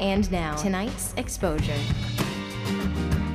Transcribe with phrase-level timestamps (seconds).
[0.00, 1.76] And now, tonight's exposure.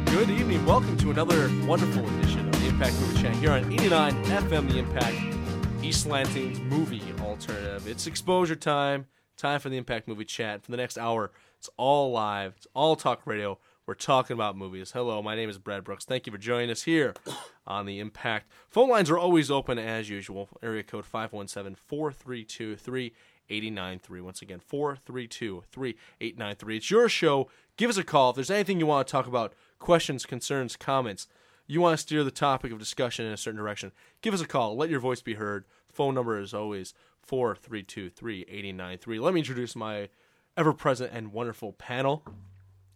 [0.06, 0.66] Good evening.
[0.66, 4.80] Welcome to another wonderful edition of the Impact Movie Chat here on 89 FM The
[4.80, 7.88] Impact, East Lansing's movie alternative.
[7.88, 9.08] It's exposure time.
[9.36, 10.64] Time for the Impact Movie Chat.
[10.64, 12.54] For the next hour, it's all live.
[12.58, 13.58] It's all talk radio.
[13.86, 14.92] We're talking about movies.
[14.92, 16.06] Hello, my name is Brad Brooks.
[16.06, 17.14] Thank you for joining us here
[17.68, 18.50] on the Impact.
[18.70, 20.48] Phone lines are always open as usual.
[20.62, 22.78] Area code 517 432
[23.48, 24.22] 3893.
[24.22, 26.78] Once again, 432 3893.
[26.78, 27.50] It's your show.
[27.78, 28.32] Give us a call.
[28.32, 31.28] If there's anything you want to talk about, questions, concerns, comments,
[31.68, 34.48] you want to steer the topic of discussion in a certain direction, give us a
[34.48, 34.76] call.
[34.76, 35.66] Let your voice be heard.
[35.92, 39.20] Phone number is always 432 3893.
[39.20, 40.10] Let me introduce my
[40.58, 42.24] ever present and wonderful panel.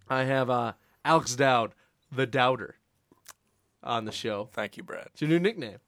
[0.10, 1.74] I have uh, Alex Dowd,
[2.12, 2.76] the Doubter,
[3.84, 4.50] on the show.
[4.54, 5.08] Thank you, Brad.
[5.14, 5.80] It's your new nickname.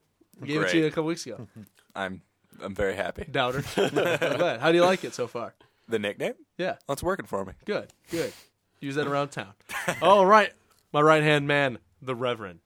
[0.41, 1.47] I gave it to you a couple weeks ago.
[1.95, 2.21] I'm
[2.61, 3.25] I'm very happy.
[3.29, 3.63] Doubter.
[3.77, 3.89] I'm
[4.37, 4.59] glad.
[4.59, 5.53] How do you like it so far?
[5.87, 6.33] The nickname?
[6.57, 7.53] Yeah, Well, it's working for me.
[7.65, 8.31] good, good.
[8.79, 9.53] Use that around town.
[10.01, 10.51] All right,
[10.93, 12.59] my right hand man, the Reverend.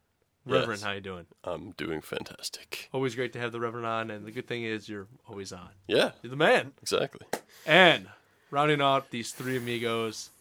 [0.45, 0.83] Reverend, Yes.
[0.83, 1.25] how you doing?
[1.43, 2.89] I'm doing fantastic.
[2.91, 5.69] Always great to have the Reverend on, and the good thing is you're always on.
[5.87, 6.73] Yeah, You're the man.
[6.81, 7.25] exactly.
[7.65, 8.07] And
[8.51, 10.31] rounding out these three amigos,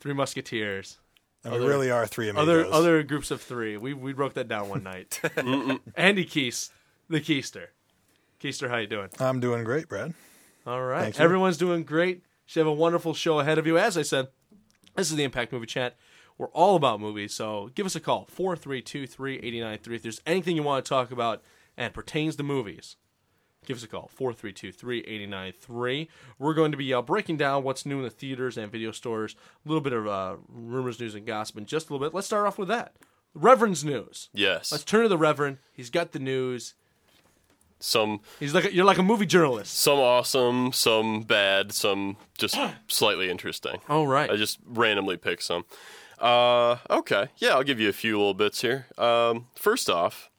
[0.00, 0.98] three musketeers,
[1.44, 2.42] And we really are three amigos.
[2.48, 3.76] other other groups of three.
[3.76, 5.20] We we broke that down one night.
[5.94, 6.70] Andy Keese,
[7.08, 7.68] the Keister.
[8.40, 9.08] Keister, how you doing?
[9.18, 10.14] I'm doing great, Brad.
[10.66, 11.02] All right.
[11.02, 11.24] Thank you.
[11.24, 12.22] Everyone's doing great.
[12.46, 13.76] Should have a wonderful show ahead of you.
[13.78, 14.28] As I said,
[14.96, 15.96] this is the Impact Movie Chat.
[16.38, 20.84] We're all about movies, so give us a call 432-3893 if there's anything you want
[20.84, 21.42] to talk about
[21.76, 22.94] and pertains to movies.
[23.66, 26.08] Give us a call 432-3893.
[26.38, 29.34] We're going to be uh, breaking down what's new in the theaters and video stores,
[29.64, 32.14] a little bit of uh, rumors, news, and gossip in just a little bit.
[32.14, 32.94] Let's start off with that.
[33.34, 34.28] Reverend's news.
[34.32, 35.58] Yes, Let's turn to the Reverend.
[35.72, 36.74] He's got the news.
[37.80, 39.76] Some He's like a, you're like a movie journalist.
[39.78, 42.56] some awesome, some bad, some just
[42.88, 43.80] slightly interesting.
[43.88, 44.30] All right.
[44.30, 45.64] I just randomly pick some.
[46.18, 48.86] Uh, okay, yeah, I'll give you a few little bits here.
[48.98, 50.30] Um, first off,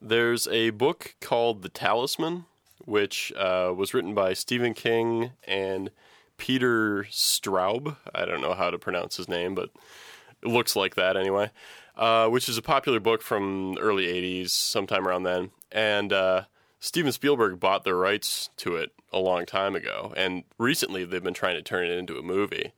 [0.00, 2.44] there's a book called The Talisman,
[2.84, 5.90] which uh, was written by Stephen King and
[6.36, 7.96] Peter Straub.
[8.14, 9.70] I don't know how to pronounce his name, but
[10.42, 11.50] it looks like that anyway.
[11.96, 15.50] Uh, which is a popular book from early '80s, sometime around then.
[15.70, 16.42] And uh,
[16.84, 21.32] Steven Spielberg bought the rights to it a long time ago, and recently they've been
[21.32, 22.72] trying to turn it into a movie.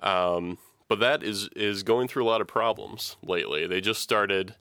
[0.00, 3.66] Um, but that is is going through a lot of problems lately.
[3.66, 4.54] They just started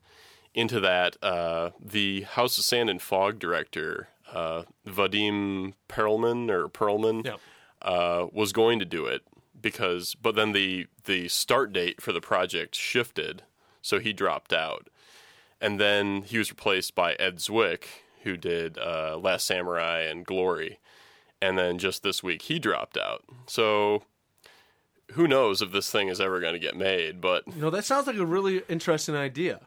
[0.56, 1.18] into that.
[1.22, 7.36] Uh, the House of Sand and Fog director, uh, Vadim Perlman or Perlman, Yeah.
[7.84, 9.22] uh, was going to do it
[9.62, 13.44] because, but then the the start date for the project shifted,
[13.84, 14.90] so he dropped out,
[15.62, 17.84] and then he was replaced by Ed Zwick,
[18.24, 20.80] who did uh, Last Samurai and Glory,
[21.42, 23.24] and then just this week he dropped out.
[23.48, 24.04] So
[25.14, 27.20] who knows if this thing is ever going to get made?
[27.22, 29.62] But You know, that sounds like a really interesting idea.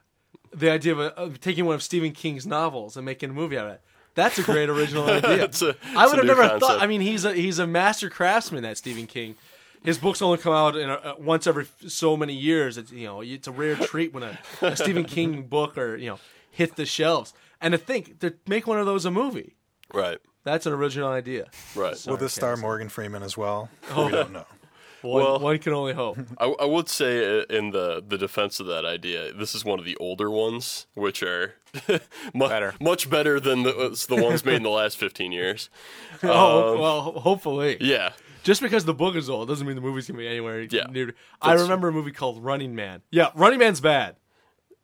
[0.55, 3.57] The idea of, a, of taking one of Stephen King's novels and making a movie
[3.57, 3.81] out of it.
[4.15, 5.45] That's a great original idea.
[5.45, 6.61] A- I would have never concept.
[6.61, 6.83] thought.
[6.83, 8.63] I mean, he's a he's a master craftsman.
[8.63, 9.35] That Stephen King.
[9.83, 12.77] His books only come out in a, uh, once every so many years.
[12.77, 16.11] It's you know it's a rare treat when a, a Stephen King book or you
[16.11, 16.19] know
[16.51, 17.33] hit the shelves.
[17.63, 19.57] And to think to make one of those a movie,
[19.95, 21.47] right, that's an original idea.
[21.77, 21.97] right.
[22.07, 23.71] Will this star Morgan Freeman as well?
[23.97, 24.45] We don't know.
[25.03, 26.17] One, Well- one can only hope.
[26.39, 29.81] I, I would say uh, in the, the defense of that idea, this is one
[29.81, 31.55] of the older ones, which are
[32.33, 32.75] mu- Better.
[32.81, 35.71] much better than the, the ones made in the last 15 years.
[36.23, 37.79] oh well, hopefully.
[37.81, 38.13] Yeah,
[38.45, 41.15] Just because the book is old doesn't mean the movie's gonna be anywhere Yeah, near.
[41.41, 43.03] I that's- remember a movie called Running Man.
[43.11, 44.15] Yeah, Running Man's bad.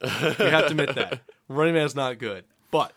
[0.03, 1.21] you have to admit that.
[1.49, 2.93] Running Man's not good, but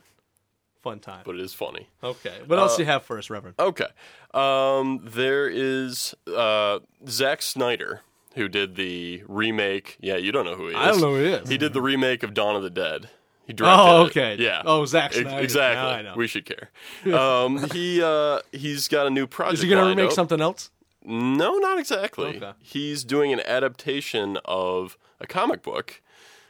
[0.81, 1.21] fun time.
[1.25, 1.87] but it is funny.
[2.03, 3.55] Okay, what else do you have for us, Reverend?
[3.59, 3.87] Okay.
[4.33, 8.01] Um, there is uh, Zack Snyder,
[8.35, 9.97] who did the remake.
[9.99, 10.79] Yeah, you don't know who he is.
[10.79, 11.49] I don't know who he is.
[11.49, 13.09] He did the remake of Dawn of the Dead.
[13.45, 14.05] He directed Oh, it.
[14.11, 14.35] okay.
[14.39, 14.61] Yeah.
[14.65, 15.41] Oh, Zack Snyder.
[15.43, 15.75] Exactly.
[15.83, 16.13] Now I know.
[16.15, 16.69] We should care.
[17.13, 19.55] Um, he uh, he's got a new project.
[19.55, 20.13] Is he gonna remake up.
[20.13, 20.69] something else?
[21.03, 22.37] No, not exactly.
[22.37, 22.51] Okay.
[22.61, 26.01] He's doing an adaptation of a comic book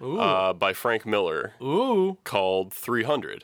[0.02, 3.44] uh, by Frank Miller ooh, called 300.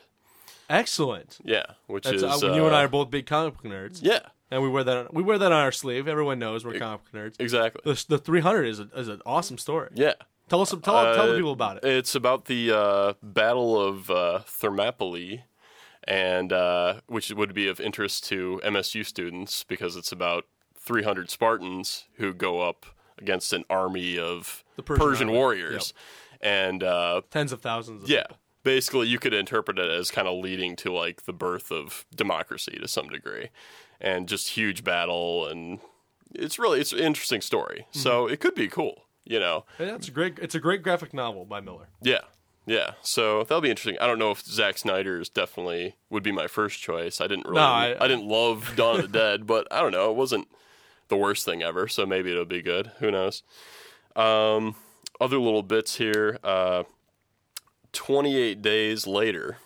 [0.68, 1.38] excellent.
[1.44, 4.00] Yeah, which That's is uh, you and I uh, are both big comic book nerds,
[4.02, 4.20] Yeah,
[4.50, 4.96] and we wear that.
[4.96, 6.08] On, we wear that on our sleeve.
[6.08, 7.36] Everyone knows we're comic book nerds.
[7.40, 7.80] exactly.
[7.84, 9.90] The, the 300 is a, is an awesome story.
[9.94, 10.12] Yeah.
[10.48, 11.84] Tell us, tell, tell the Uh, people about it.
[11.84, 15.44] It's about the uh, Battle of uh, Thermopylae,
[16.04, 20.44] and uh, which would be of interest to MSU students because it's about
[20.78, 22.86] 300 Spartans who go up
[23.18, 25.38] against an army of The Persian army.
[25.38, 25.92] warriors,
[26.40, 28.04] and uh, Tens of thousands.
[28.04, 28.26] Of yeah,
[28.62, 32.78] basically you could interpret it as kind of leading to like the birth of democracy
[32.80, 33.48] to some degree,
[34.00, 35.80] and just huge battle and
[36.34, 37.86] it's really it's an interesting story.
[37.90, 39.04] So it could be cool.
[39.24, 40.38] You know, Yeah, it's a great.
[40.38, 41.88] It's a great graphic novel by Miller.
[42.02, 42.20] yeah,
[42.66, 42.92] yeah.
[43.02, 43.98] So that'll be interesting.
[44.00, 47.20] I don't know if Zack Snyder's definitely would be my first choice.
[47.20, 49.92] I didn't really, No, I, I- didn't love Dawn of the Dead, but I don't
[49.92, 50.10] know.
[50.10, 50.48] It wasn't
[51.08, 51.88] the worst thing ever.
[51.88, 52.90] So maybe it'll be good.
[53.00, 53.42] Who knows?
[54.16, 54.76] Um,
[55.20, 56.38] other little bits here.
[56.44, 56.84] Uh,
[57.92, 59.56] Twenty eight days later,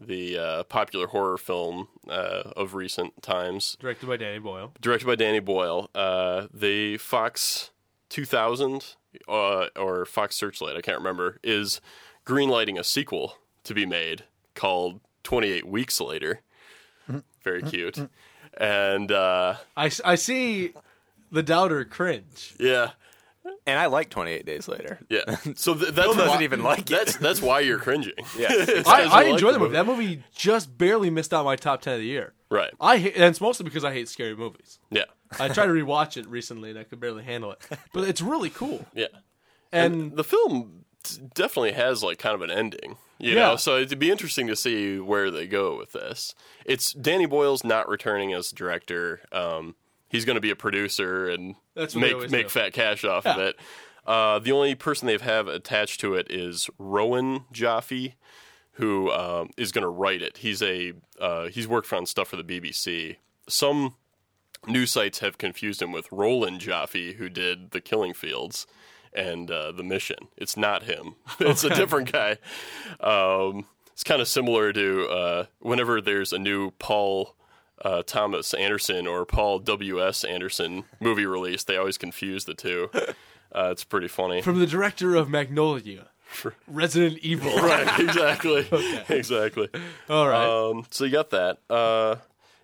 [0.00, 4.72] the uh, popular horror film uh, of recent times Directed by Danny Boyle.
[4.80, 5.90] directed by Danny Boyle.
[5.92, 7.70] Uh, the Fox
[8.10, 8.94] 2000
[9.28, 11.80] uh, or Fox Searchlight, I can't remember, is
[12.24, 14.22] greenlighting a sequel to be made
[14.54, 16.40] called 28 Weeks Later.
[17.42, 18.08] Very cute.
[18.56, 20.74] And uh, I, I see
[21.32, 22.54] the doubter cringe.
[22.60, 22.90] yeah,
[23.66, 24.98] And I like 28 Days Later.
[25.08, 25.36] yeah.
[25.56, 26.86] So th- that's doesn't why- even like it.
[26.88, 28.12] That's that's why you're cringing.
[28.38, 28.48] Yeah.
[28.50, 29.72] I, Because I you like enjoy the the movie.
[29.72, 32.32] That movie just barely missed out my top ten of the year.
[32.50, 32.72] Right.
[32.80, 34.78] I hate, and it's mostly because I hate scary movies.
[34.90, 35.04] Yeah.
[35.38, 37.58] I tried to rewatch it recently and I could barely handle it,
[37.92, 38.86] but it's really cool.
[38.94, 39.06] Yeah.
[39.72, 43.40] And the film t- definitely has like kind of an ending you Yeah.
[43.50, 46.34] know so it'd be interesting to see where they go with this
[46.66, 49.76] it's danny boyle's not returning as director um,
[50.14, 51.54] he's going to be a producer and
[51.94, 52.48] make make do.
[52.48, 53.56] fat cash off of it
[54.06, 58.14] uh, the only person they've attached to it is Rowan Joffe
[58.72, 62.36] who um, is going to write it he's a uh, he's worked on stuff for
[62.36, 63.16] the bbc
[63.48, 63.94] some
[64.66, 68.66] news sites have confused him with Roland Joffe, who did The Killing Fields
[69.12, 70.28] and uh, The Mission.
[70.36, 71.16] It's not him.
[71.40, 72.38] It's a different guy.
[73.00, 77.36] Um, it's kind of similar to uh, whenever there's a new Paul
[77.84, 80.24] uh, Thomas Anderson or Paul W.S.
[80.24, 82.90] Anderson movie release, they always confuse the two.
[83.56, 84.42] Uh, it's pretty funny.
[84.42, 86.08] from the director of Magnolia,
[86.66, 87.54] Resident Evil.
[87.58, 88.66] right, exactly.
[89.08, 89.68] Exactly.
[90.10, 90.44] All right.
[90.70, 91.58] Um, so you got that.
[91.70, 92.16] Uh,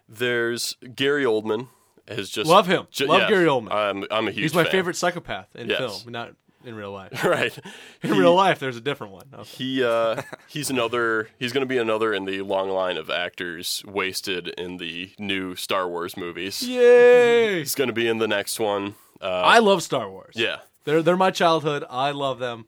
[0.09, 1.69] there's Gary Oldman
[2.09, 2.89] has just Love him.
[2.91, 3.71] ju- Love yeah, Gary Oldman.
[3.73, 4.43] I'm I'm a huge.
[4.43, 4.73] He's my fan.
[4.73, 5.79] favorite psychopath in Yes.
[6.03, 6.33] film, not
[6.65, 7.25] in real life.
[7.25, 7.57] Right.
[8.03, 9.27] In He- real life, there's a different one.
[9.33, 9.45] Okay.
[9.49, 11.29] He uh, he's another.
[11.39, 15.55] He's going to be another in the long line of actors wasted in the new
[15.57, 16.63] Star Wars movies.
[16.63, 17.59] Yay!
[17.59, 18.95] He's going to be in the next one.
[19.21, 20.35] Uh, I love Star Wars.
[20.37, 20.59] yeah.
[20.85, 21.85] They're they're my childhood.
[21.91, 22.65] I love them,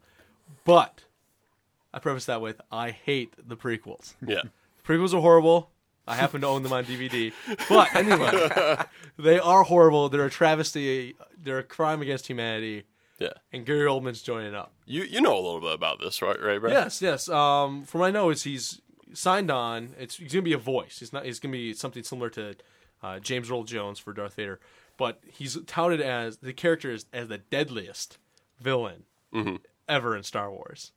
[0.64, 1.02] but
[1.94, 4.14] I preface that with I hate the prequels.
[4.26, 4.42] Yeah.
[4.86, 5.70] Prequels are horrible.
[6.08, 7.32] I happen to own them on DVD.
[7.68, 8.76] But anyway,
[9.16, 10.08] they are horrible.
[10.08, 11.14] They're a travesty.
[11.40, 12.82] They're a crime against humanity.
[13.22, 13.32] Yeah.
[13.52, 14.72] And Gary Oldman's joining up.
[14.84, 16.40] You you know a little bit about this, right?
[16.40, 16.72] Right, Brad?
[16.72, 17.28] Yes, yes.
[17.28, 18.80] Um, from what I know, is he's
[19.12, 19.94] signed on.
[19.98, 20.98] It's he's gonna be a voice.
[20.98, 21.24] He's not.
[21.24, 22.56] He's gonna be something similar to
[23.02, 24.58] uh, James Earl Jones for Darth Vader,
[24.96, 28.18] but he's touted as the character is as the deadliest
[28.60, 29.04] villain
[29.88, 30.92] ever in Star Wars,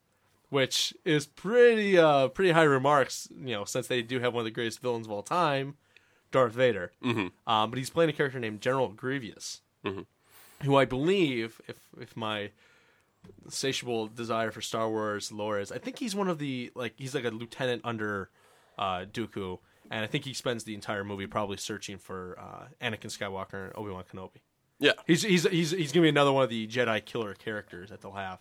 [0.49, 3.29] which is pretty uh pretty high remarks.
[3.37, 5.75] You know, since they do have one of the greatest villains of all time,
[6.31, 6.91] Darth Vader.
[7.03, 7.27] Mm-hmm.
[7.51, 9.61] Um, but he's playing a character named General Grievous,
[10.65, 12.51] who I believe, if if my
[13.43, 15.71] insatiable desire for Star Wars lore is.
[15.71, 18.29] I think he's one of the like he's like a lieutenant under
[18.77, 19.59] uh, Dooku,
[19.89, 23.73] and I think he spends the entire movie probably searching for uh, Anakin Skywalker and
[23.75, 24.41] Obi Wan Kenobi.
[24.79, 24.91] Yeah.
[25.07, 28.11] He's he's he's he's gonna be another one of the Jedi killer characters that they'll
[28.11, 28.39] have.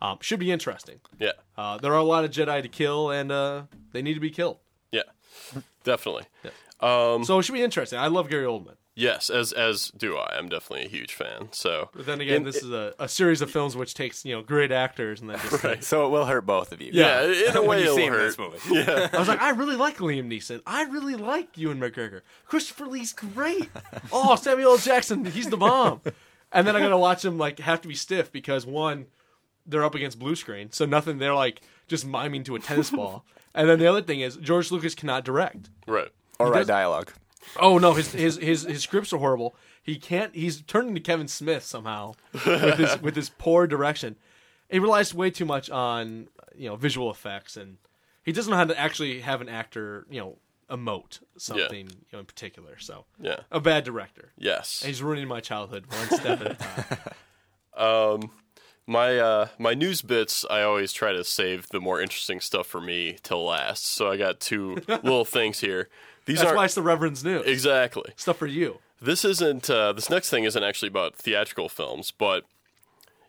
[0.00, 1.00] Um, should be interesting.
[1.18, 1.32] Yeah.
[1.56, 3.62] Uh, there are a lot of Jedi to kill, and uh,
[3.92, 4.58] they need to be killed.
[4.90, 5.02] Yeah.
[5.84, 6.24] Definitely.
[6.42, 6.50] Yeah.
[6.80, 7.98] Um, so it should be interesting.
[7.98, 8.76] I love Gary Oldman.
[8.96, 10.36] Yes, as as do I.
[10.38, 11.48] I'm definitely a huge fan.
[11.50, 14.42] So But then again, this is a, a series of films which takes you know
[14.42, 16.90] great actors and then just So it will hurt both of you.
[16.92, 18.22] yeah, in a way you it'll see him hurt.
[18.22, 18.58] this movie.
[18.70, 19.08] Yeah.
[19.12, 20.60] I was like, I really like Liam Neeson.
[20.66, 22.20] I really like Ewan McGregor.
[22.46, 23.68] Christopher Lee's great.
[24.12, 24.78] Oh, Samuel L.
[24.78, 26.00] Jackson, he's the bomb.
[26.52, 29.06] And then I gotta watch him like have to be stiff because one,
[29.66, 31.18] they're up against blue screen, so nothing.
[31.18, 33.24] They're like just miming to a tennis ball.
[33.56, 35.70] And then the other thing is George Lucas cannot direct.
[35.88, 36.10] Right.
[36.38, 37.12] Or write dialogue.
[37.58, 39.54] Oh no, his his his, his scripts are horrible.
[39.82, 40.34] He can't.
[40.34, 44.16] He's turning to Kevin Smith somehow with his with his poor direction.
[44.70, 47.76] He relies way too much on you know visual effects, and
[48.22, 50.38] he doesn't know how to actually have an actor you know
[50.70, 52.78] emote something you know in particular.
[52.78, 53.40] So Yeah.
[53.52, 54.32] a bad director.
[54.38, 54.80] Yes.
[54.82, 56.98] And he's ruining my childhood one step at a time.
[57.76, 58.30] Um,
[58.86, 62.80] My uh, my news bits, I always try to save the more interesting stuff for
[62.80, 63.86] me till last.
[63.86, 65.88] So I got two little things here.
[66.26, 67.46] These That's why it's the Reverend's news.
[67.46, 68.12] exactly.
[68.16, 68.78] Stuff for you.
[69.00, 69.68] This isn't.
[69.70, 72.44] Uh, this next thing isn't actually about theatrical films, but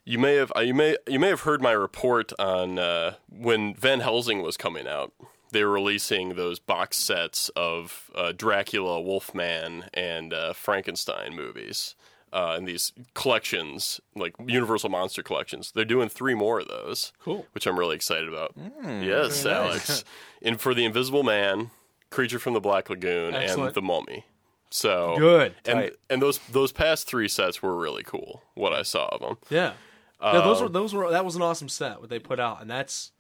[0.04, 3.74] you may have uh, you may you may have heard my report on uh, when
[3.76, 5.14] Van Helsing was coming out.
[5.52, 11.96] They were releasing those box sets of uh, Dracula, Wolfman, and uh, Frankenstein movies.
[12.36, 17.14] Uh, in these collections, like Universal Monster collections, they're doing three more of those.
[17.24, 17.46] Cool.
[17.54, 18.52] which I'm really excited about.
[18.84, 20.04] yes, Alex.
[20.42, 21.72] and for the Invisible Man,
[22.10, 23.68] Creature from the Black Lagoon, Excellent.
[23.68, 24.26] and the Mummy.
[24.70, 25.56] So Good.
[25.66, 25.94] and Tight.
[26.10, 28.44] and those those past three sets were really cool.
[28.54, 29.38] What I saw of them.
[29.50, 29.74] Yeah.
[30.22, 32.70] yeah, those were those were that was an awesome set what they put out, and
[32.70, 33.12] that's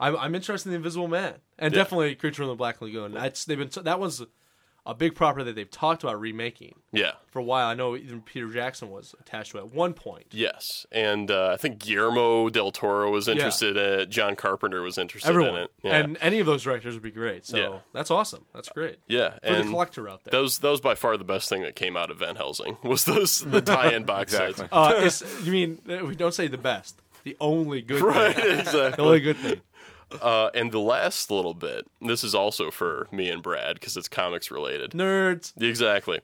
[0.00, 1.82] I'm I'm interested in the Invisible Man and Yeah.
[1.82, 3.12] definitely Creature in the Black Lagoon.
[3.12, 4.24] That's they've been that was
[4.86, 7.12] a big property that they've talked about remaking Yeah.
[7.30, 7.68] for a while.
[7.68, 10.26] I know even Peter Jackson was attached to it at one point.
[10.30, 14.10] Yes, and uh, I think Guillermo del Toro was interested in it.
[14.10, 15.70] John Carpenter was interested Everyone in it.
[15.82, 15.96] Yeah.
[15.96, 17.46] and any of those directors would be great.
[17.46, 17.78] So Yeah.
[17.94, 18.44] that's awesome.
[18.52, 20.32] That's great yeah, for the collector out there.
[20.32, 22.76] that was that was by far the best thing that came out of Van Helsing
[22.84, 24.68] was those the tie-in box Exactly.
[24.70, 25.22] sets.
[25.22, 28.44] Uh, you mean uh, we don't say the best, the only good, Right, thing.
[28.44, 29.04] the exactly.
[29.04, 29.60] only good thing.
[30.20, 34.08] Uh, and the last little bit, this is also for me and Brad because it's
[34.08, 34.92] comics related.
[34.92, 35.52] Nerds.
[35.60, 36.20] Exactly.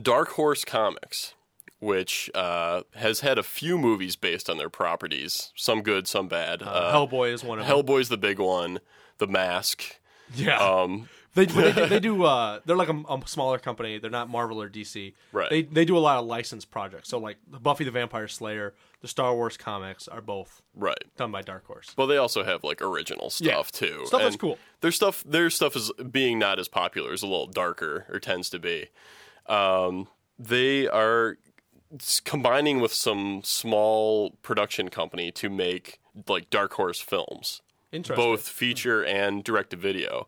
[0.00, 1.34] Dark Horse Comics,
[1.80, 6.62] which uh, has had a few movies based on their properties, some good, some bad.
[6.62, 7.76] Uh, Hellboy is one of them.
[7.76, 8.80] Hellboy's the big one.
[9.18, 10.00] The Mask.
[10.34, 10.58] Yeah.
[10.58, 11.86] Um, They, they do.
[11.86, 13.98] They do uh, they're like a, a smaller company.
[13.98, 15.14] They're not Marvel or DC.
[15.32, 15.48] Right.
[15.48, 17.08] They they do a lot of licensed projects.
[17.08, 21.04] So like the Buffy the Vampire Slayer, the Star Wars comics are both right.
[21.16, 21.92] done by Dark Horse.
[21.94, 23.52] But they also have like original Yeah.
[23.54, 24.02] stuff too.
[24.06, 24.58] Stuff that's cool.
[24.80, 28.50] Their stuff, their stuff is being not as popular, is a little darker or tends
[28.50, 28.88] to be.
[29.46, 30.08] Um,
[30.38, 31.36] they are
[32.24, 38.16] combining with some small production company to make like Dark Horse films, Interesting.
[38.24, 40.26] both feature and direct to video.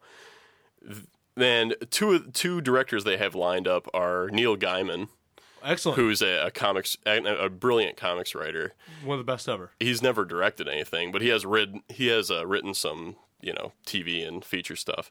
[1.35, 5.09] Then two two directors they have lined up are Neil Gaiman,
[5.63, 5.97] Excellent.
[5.97, 9.71] who's a, a comics a, a brilliant comics writer, one of the best ever.
[9.81, 13.73] he's never directed anything, but he has written he has uh, written some you know
[13.87, 15.11] TV and feature stuff.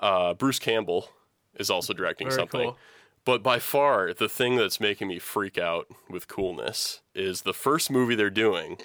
[0.00, 1.10] Uh, Bruce Campbell
[1.54, 2.60] is also directing Very something.
[2.62, 2.78] cool.
[3.26, 7.90] But by far, the thing that's making me freak out with coolness is the first
[7.90, 8.78] movie they're doing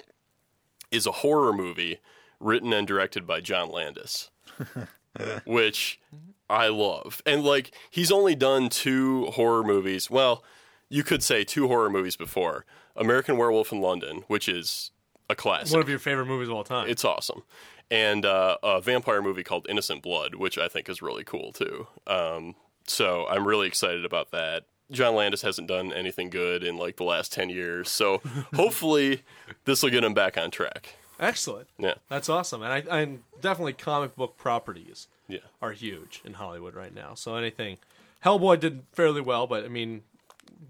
[0.90, 1.98] is a horror movie
[2.38, 4.30] written and directed by John Landis,
[5.44, 6.00] which
[6.48, 7.22] I love.
[7.26, 10.10] And like, he's only done two horror movies.
[10.10, 10.44] Well,
[10.88, 14.90] you could say two horror movies before American Werewolf in London, which is
[15.28, 15.72] a classic.
[15.72, 16.88] One of your favorite movies of all time.
[16.88, 17.42] It's awesome.
[17.90, 21.86] And uh, a vampire movie called Innocent Blood, which I think is really cool too.
[22.06, 22.54] Um,
[22.86, 24.64] so I'm really excited about that.
[24.90, 27.90] John Landis hasn't done anything good in like the last 10 years.
[27.90, 28.18] So
[28.54, 29.22] hopefully
[29.64, 30.96] this will get him back on track.
[31.18, 31.68] Excellent.
[31.78, 31.94] Yeah.
[32.08, 32.62] That's awesome.
[32.62, 35.38] And I and definitely comic book properties Yeah.
[35.62, 37.14] are huge in Hollywood right now.
[37.14, 37.78] So anything
[38.24, 40.02] Hellboy did fairly well, but I mean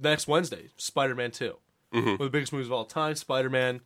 [0.00, 1.56] next Wednesday, Spider Man 2
[1.92, 2.04] mm-hmm.
[2.04, 3.80] One of the biggest movies of all time, Spider Man,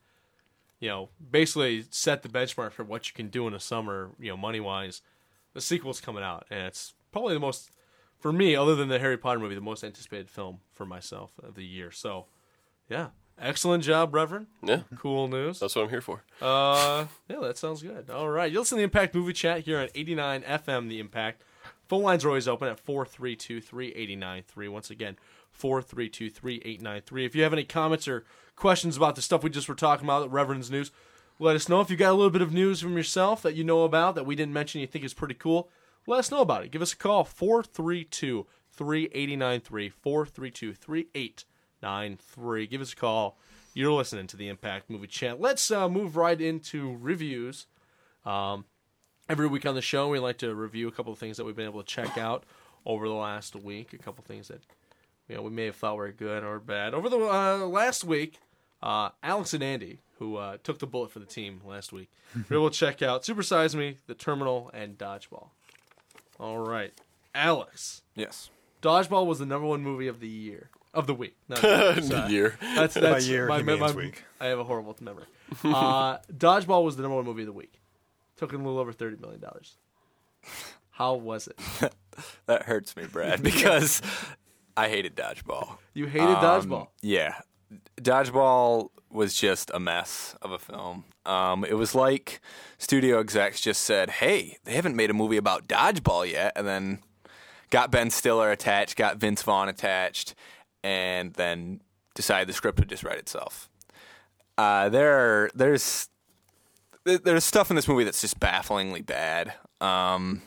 [0.81, 4.31] you know, basically set the benchmark for what you can do in a summer, you
[4.31, 5.03] know, money wise.
[5.53, 7.71] The sequel's coming out, and it's probably the most
[8.21, 11.55] for me, other than the Harry Potter movie, the most anticipated film for myself of
[11.55, 11.91] the year.
[11.91, 12.27] So
[12.89, 13.09] yeah.
[13.41, 14.49] Excellent job, Reverend.
[14.63, 14.81] Yeah.
[14.99, 15.61] Cool news.
[15.61, 16.23] That's what I'm here for.
[16.43, 18.11] Uh, yeah, that sounds good.
[18.11, 20.89] All right, you listen to the Impact Movie Chat here on 89 FM.
[20.89, 21.43] The Impact
[21.89, 24.69] phone lines are always open at 432-3893.
[24.69, 25.17] Once again,
[25.59, 27.27] 432-3893.
[27.27, 28.25] If you have any comments or
[28.57, 30.91] questions about the stuff we just were talking about, the Reverend's news,
[31.39, 31.81] let us know.
[31.81, 34.27] If you got a little bit of news from yourself that you know about that
[34.27, 35.71] we didn't mention, you think is pretty cool,
[36.07, 36.71] let us know about it.
[36.71, 41.50] Give us a call 432 3893 432 3893.
[41.81, 43.39] Give us a call.
[43.73, 45.41] You're listening to the Impact Movie Chat.
[45.41, 47.67] Let's uh, move right into reviews.
[48.25, 48.65] Um,
[49.29, 51.57] every week on the show, we like to review a couple of things that we've
[51.57, 52.45] been able to check out
[52.85, 53.93] over the last week.
[53.93, 54.61] A couple of things that
[55.29, 56.95] you know we may have thought were good or bad.
[56.95, 58.39] Over the uh, last week,
[58.83, 62.11] uh, Alex and Andy, who uh, took the bullet for the team last week,
[62.51, 65.49] were able to check out Super Size Me, The Terminal, and Dodgeball.
[66.41, 66.93] All right,
[67.35, 68.03] Alex.
[68.17, 68.51] Yes.
[68.83, 71.37] Dodgeball was the number one movie of the year of the week.
[71.49, 72.33] Not the year, sorry.
[72.33, 72.59] Year.
[72.75, 74.25] That's that's year, my, he my- means my- week.
[74.41, 75.25] I have a horrible memory.
[75.65, 77.81] Uh, Dodgeball was the number one movie of the week.
[78.37, 79.77] Took in a little over thirty million dollars.
[80.91, 81.93] How was it?
[82.47, 84.03] That hurts me, Brad, because
[84.77, 85.79] I hated dodgeball.
[85.95, 86.89] You hated Um, Dodgeball.
[87.01, 87.37] Yeah.
[87.99, 91.05] Dodgeball was just a mess of a film.
[91.25, 92.41] Um, it was like
[92.77, 96.53] studio execs just said, hey, they haven't made a movie about dodgeball yet.
[96.57, 96.99] And then
[97.71, 100.35] got Ben Stiller attached, got Vince Vaughn attached,
[100.83, 101.81] and then
[102.15, 103.69] decided the script would just write itself.
[104.59, 106.09] Uh, there are, there's
[107.05, 109.55] there's stuff in this movie that's just bafflingly bad.
[109.81, 110.43] Um,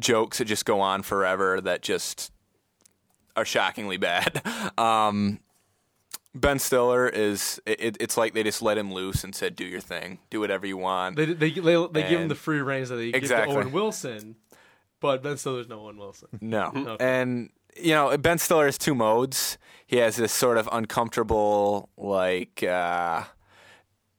[0.00, 2.32] jokes that just go on forever that just
[3.36, 4.42] are shockingly bad.
[4.78, 5.40] Um,
[6.34, 9.80] ben Stiller is it, it's like they just let him loose and said, "Do your
[9.80, 12.96] thing, do whatever you want." They they they, they give him the free reins that
[12.96, 13.54] they Exactly.
[13.54, 14.36] give to Owen Wilson,
[15.00, 16.28] but Ben Stiller's no Owen Wilson.
[16.40, 16.72] No.
[16.74, 16.96] Okay.
[17.04, 19.58] And you know, Ben Stiller has two modes.
[19.86, 23.24] He has this sort of uncomfortable, like uh,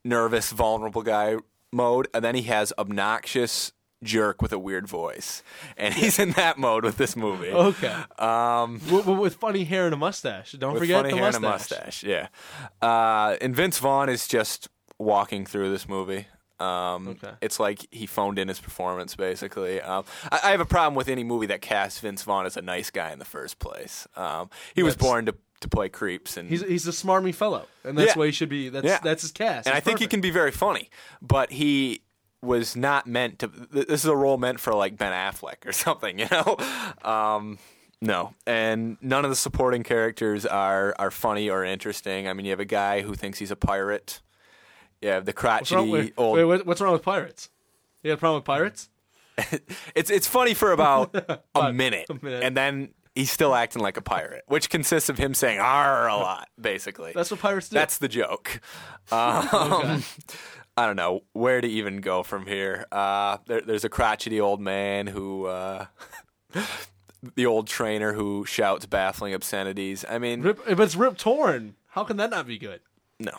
[0.03, 1.37] nervous, vulnerable guy
[1.71, 3.71] mode, and then he has obnoxious,
[4.03, 5.41] jerk with a weird voice,
[5.77, 7.49] and he's in that mode with this movie.
[7.49, 7.95] Okay.
[8.19, 10.51] Um, with, with funny hair and a mustache.
[10.53, 11.35] Don't forget funny the hair mustache.
[11.35, 12.03] and a mustache.
[12.03, 12.27] Yeah.
[12.81, 14.69] Uh, and Vince Vaughn is just
[14.99, 16.27] walking through this movie.
[16.59, 17.31] Um, Okay.
[17.41, 19.81] It's like he phoned in his performance, basically.
[19.81, 22.61] Um, I, I have a problem with any movie that casts Vince Vaughn as a
[22.61, 24.07] nice guy in the first place.
[24.15, 27.97] Um, he was born to, to play creeps, and He's he's a smarmy fellow, and
[27.97, 28.19] that's Yeah.
[28.19, 28.69] why he should be.
[28.69, 28.99] That's Yeah.
[29.03, 29.67] that's his cast.
[29.67, 30.89] and I It's think he can be very funny,
[31.21, 32.01] but he
[32.41, 33.47] was not meant to.
[33.47, 36.57] This is a role meant for like Ben Affleck or something, you know.
[37.03, 37.57] Um,
[38.01, 42.27] no, and none of the supporting characters are are funny or interesting.
[42.27, 44.21] I mean, you have a guy who thinks he's a pirate.
[45.13, 46.37] Have the What's wrong, crotchety wait, old.
[46.37, 47.49] wait, what's wrong with pirates?
[48.03, 48.89] You got a problem with pirates?
[49.95, 51.13] It's it's funny for about
[51.55, 52.43] a minute, a minute.
[52.43, 56.15] and then he's still acting like a pirate, which consists of him saying "r" a
[56.15, 57.11] lot, basically.
[57.13, 57.73] That's what pirates do.
[57.75, 58.59] That's the joke.
[59.11, 60.03] Um,
[60.77, 62.85] I don't know where to even go from here.
[62.91, 65.85] Uh, there, there's a crotchety old man who, uh,
[67.35, 70.03] the old trainer who shouts baffling obscenities.
[70.09, 71.75] I mean, Rip, but it's Rip Torn.
[71.89, 72.81] How can that not be good?
[73.19, 73.33] no,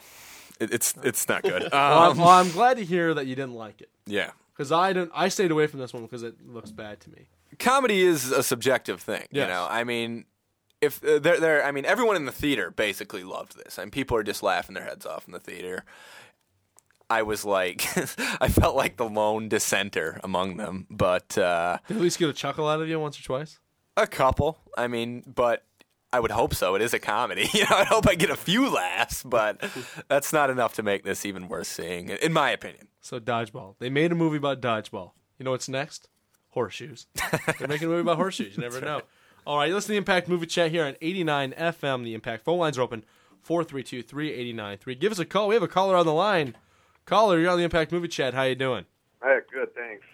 [0.61, 1.69] it, it's it's not good.
[1.73, 4.73] Well, I'm, Um, well, I'm glad to hear that you didn't like it yeah, because
[4.73, 5.13] I didn't.
[5.15, 7.29] I stayed away from this one because it looks bad to me.
[7.59, 9.27] comedy is a subjective thing.
[9.31, 10.25] You know, I mean.
[10.83, 14.15] If uh, they're there, I mean, everyone in the theater basically loved this, and people
[14.19, 15.85] are just laughing their heads off in the theater.
[17.09, 17.87] I was like,
[18.43, 22.35] I felt like the lone dissenter among them, but uh, Did at least get a
[22.35, 23.59] chuckle out of you once or twice.
[23.97, 24.59] A couple.
[24.77, 25.65] I mean, but
[26.13, 26.75] I would hope so.
[26.75, 27.49] It is a comedy.
[27.55, 29.63] You know, I hope I get a few laughs, but
[30.09, 32.89] that's not enough to make this even worth seeing, in my opinion.
[33.01, 33.75] So dodgeball.
[33.79, 35.13] They made a movie about dodgeball.
[35.39, 36.09] You know what's next?
[36.51, 37.07] Horseshoes.
[37.59, 38.57] They're making a movie about horseshoes.
[38.57, 39.03] You never know.
[39.47, 42.05] All right, listen to the Impact Movie Chat here on 89 FM.
[42.05, 43.05] The Impact phone lines are open
[43.47, 44.99] 432-3893.
[44.99, 45.49] Give us a call.
[45.49, 46.57] We have a caller on the line.
[47.05, 48.35] Caller, you're on the Impact Movie Chat.
[48.35, 48.85] How you doing?
[49.23, 50.05] Hey, good, thanks.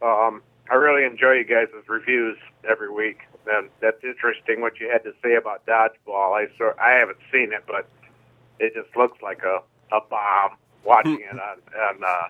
[0.00, 2.38] Um, I really enjoy you guys' reviews
[2.68, 6.32] every week, and that's interesting what you had to say about dodgeball.
[6.34, 7.86] I saw, I haven't seen it, but
[8.58, 9.60] it just looks like a
[9.94, 10.56] a bomb.
[10.84, 12.28] Watching it on on, uh,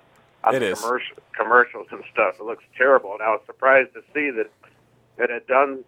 [0.49, 3.13] on It the commercial, commercials and stuff, it looks terrible.
[3.15, 4.49] And I was surprised to see that
[5.19, 5.85] it had done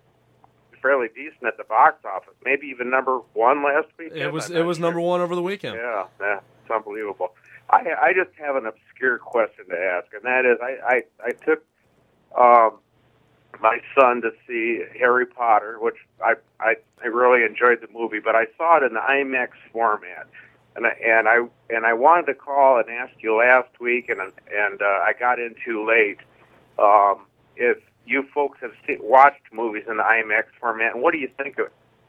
[0.82, 4.12] fairly decent at the box office, maybe even number one last week.
[4.14, 5.76] It was it was number one over the weekend.
[5.76, 7.34] Yeah, yeah, it's unbelievable.
[7.70, 11.30] I I just have an obscure question to ask, and that is, I I, I
[11.44, 11.64] took
[12.36, 12.78] um,
[13.60, 18.34] my son to see Harry Potter, which I, I I really enjoyed the movie, but
[18.34, 20.26] I saw it in the IMAX format,
[20.74, 21.38] and I, and I
[21.70, 25.38] and I wanted to call and ask you last week, and and uh, I got
[25.38, 26.18] in too late.
[26.78, 31.18] Um, if you folks have see, watched movies in the IMAX format, and what do
[31.18, 31.68] you think of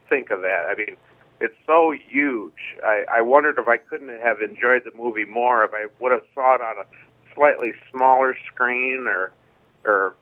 [0.09, 0.65] think of that?
[0.69, 0.95] I mean,
[1.39, 2.77] it's so huge.
[2.83, 6.23] I, I wondered if I couldn't have enjoyed the movie more if I would have
[6.33, 9.31] saw it on a slightly smaller screen, or
[9.85, 10.15] or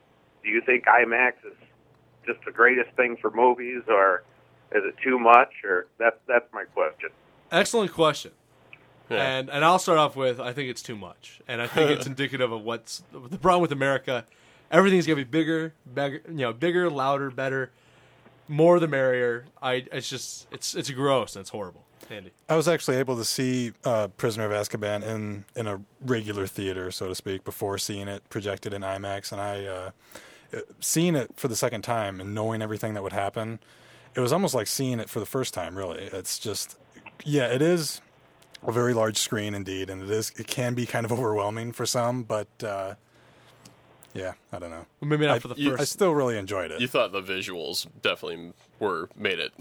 [0.46, 1.56] do you think IMAX is
[2.24, 4.22] just the greatest thing for movies, or
[4.72, 5.50] is it too much?
[5.64, 7.10] Or that's that's my question.
[7.50, 8.30] Excellent question.
[9.10, 9.16] Yeah.
[9.16, 12.06] And and I'll start off with I think it's too much, and I think it's
[12.12, 14.24] indicative of what's the problem with America.
[14.70, 17.70] Everything's gonna be bigger, bigger, you know, bigger, louder, better,
[18.48, 19.46] more the merrier.
[19.60, 21.82] I it's just it's it's gross and it's horrible.
[22.08, 26.46] Andy, I was actually able to see uh, Prisoner of Azkaban in in a regular
[26.46, 29.90] theater, so to speak, before seeing it projected in IMAX, and I uh, uh,
[30.80, 33.58] seeing it for the second time and knowing everything that would happen,
[34.14, 35.76] it was almost like seeing it for the first time.
[35.76, 36.76] Really, it's just
[37.24, 38.00] yeah, it is
[38.66, 41.86] a very large screen indeed, and it is it can be kind of overwhelming for
[41.86, 42.94] some, but uh,
[44.14, 44.86] yeah, I don't know.
[45.00, 45.80] Well, maybe not I, for the you- first.
[45.82, 46.80] I still really enjoyed it.
[46.80, 49.52] You thought the visuals definitely were made it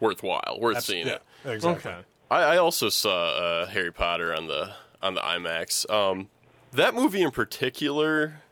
[0.00, 1.52] worthwhile, worth Abs- seeing yeah, it.
[1.52, 1.90] exactly.
[1.92, 2.00] okay.
[2.30, 5.88] I, I also saw uh, Harry Potter on the on the IMAX.
[5.90, 6.28] Um,
[6.72, 8.42] that movie in particular,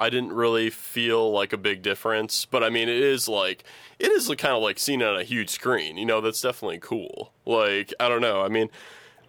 [0.00, 2.46] I didn't really feel like a big difference.
[2.46, 3.64] But I mean, it is like
[3.98, 5.98] it is kind of like seen on a huge screen.
[5.98, 7.32] You know, that's definitely cool.
[7.44, 8.42] Like I don't know.
[8.42, 8.70] I mean,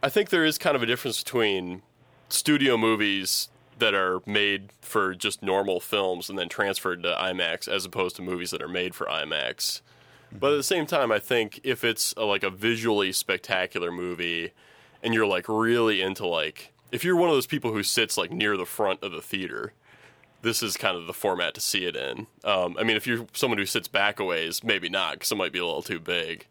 [0.01, 1.84] I think there is kind of a difference between
[2.29, 7.84] studio movies that are made for just normal films and then transferred to IMAX as
[7.84, 9.81] opposed to movies that are made for IMAX.
[10.31, 14.51] But at the same time, I think if it's a, like a visually spectacular movie,
[15.03, 18.31] and you're like really into like, if you're one of those people who sits like
[18.31, 19.73] near the front of the theater,
[20.41, 22.27] this is kind of the format to see it in.
[22.43, 25.36] Um, I mean, if you're someone who sits back a ways, maybe not because it
[25.36, 26.47] might be a little too big.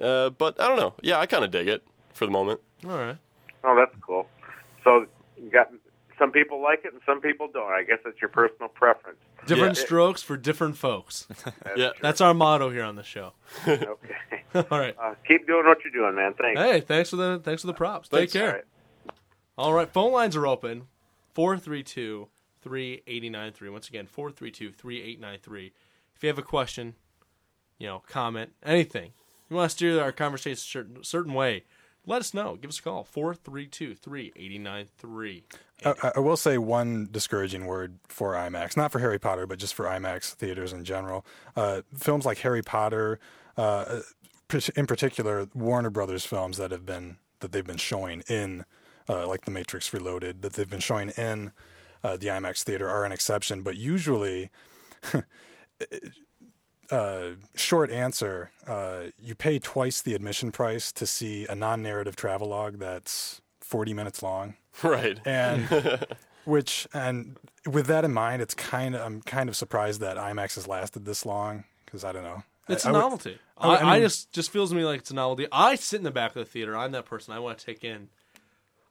[0.00, 0.94] Uh, but I don't know.
[1.02, 1.82] Yeah, I kind of dig it
[2.12, 2.60] for the moment.
[2.84, 3.16] All right.
[3.62, 4.28] Oh, that's cool.
[4.82, 5.06] So
[5.42, 5.70] you got
[6.18, 7.70] some people like it and some people don't.
[7.72, 9.18] I guess it's your personal preference.
[9.46, 9.84] Different Yeah.
[9.84, 11.26] strokes for different folks.
[11.44, 11.88] That's Yeah.
[11.90, 11.98] true.
[12.02, 13.32] That's our motto here on the show.
[13.66, 13.84] okay.
[14.70, 14.96] All right.
[15.00, 16.34] Uh, keep doing what you're doing, man.
[16.34, 16.60] Thanks.
[16.60, 18.08] Hey, thanks for the thanks for the props.
[18.08, 18.46] Take care.
[18.48, 18.64] All right.
[19.56, 20.88] All right, phone lines are open.
[22.64, 23.68] 3893.
[23.68, 25.72] Once again, 432 3893.
[26.16, 26.94] If you have a question,
[27.78, 29.12] you know, comment, anything,
[29.50, 31.64] you want to steer our conversation a certain, certain way,
[32.06, 32.56] let us know.
[32.56, 35.44] Give us a call 432 3893.
[35.84, 39.74] I, I will say one discouraging word for IMAX, not for Harry Potter, but just
[39.74, 41.24] for IMAX theaters in general.
[41.56, 43.18] Uh, films like Harry Potter,
[43.56, 44.00] uh,
[44.76, 48.64] in particular, Warner Brothers films that have been that they've been showing in,
[49.08, 51.52] uh, like The Matrix Reloaded, that they've been showing in
[52.04, 53.62] uh, the IMAX theater are an exception.
[53.62, 54.50] But usually,
[56.90, 62.78] uh, short answer, uh, you pay twice the admission price to see a non-narrative travelogue
[62.78, 65.18] that's 40 minutes long Right.
[65.24, 66.06] and
[66.44, 67.36] which and
[67.66, 71.04] with that in mind, it's kind of I'm kind of surprised that IMAX has lasted
[71.06, 72.42] this long because I don't know.
[72.68, 73.38] It's a a novelty.
[73.56, 75.46] I, I I, mean- just just feels to me like it's a novelty.
[75.52, 76.76] I sit in the back of the theater.
[76.76, 77.32] I'm that person.
[77.32, 78.08] I want to take in.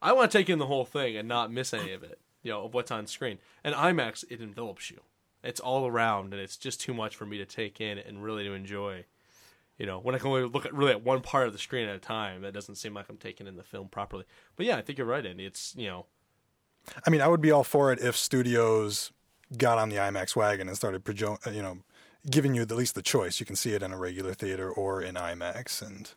[0.01, 2.17] I want to take in the whole thing and not miss any of it.
[2.43, 3.39] You know of what's on screen.
[3.63, 4.99] And IMAX, it envelops you.
[5.43, 8.43] It's all around, and it's just too much for me to take in and really
[8.43, 9.05] to enjoy.
[9.77, 11.89] You know, when I can only look at really at one part of the screen
[11.89, 14.25] at a time, that doesn't seem like I'm taking in the film properly.
[14.55, 15.45] But yeah, I think you're right, Andy.
[15.45, 16.05] It's you know,
[17.05, 19.11] I mean, I would be all for it if studios
[19.57, 21.07] got on the IMAX wagon and started,
[21.51, 21.79] you know,
[22.29, 23.39] giving you at least the choice.
[23.39, 26.11] You can see it in a regular theater or in IMAX, and.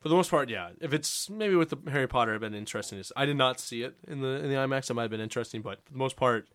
[0.00, 0.70] For the most part, yeah.
[0.80, 2.98] If it's maybe with the Harry Potter, I've been interesting.
[2.98, 4.90] Is I did not see it in the in the IMAX.
[4.90, 6.46] It might have been interesting, but for the most part,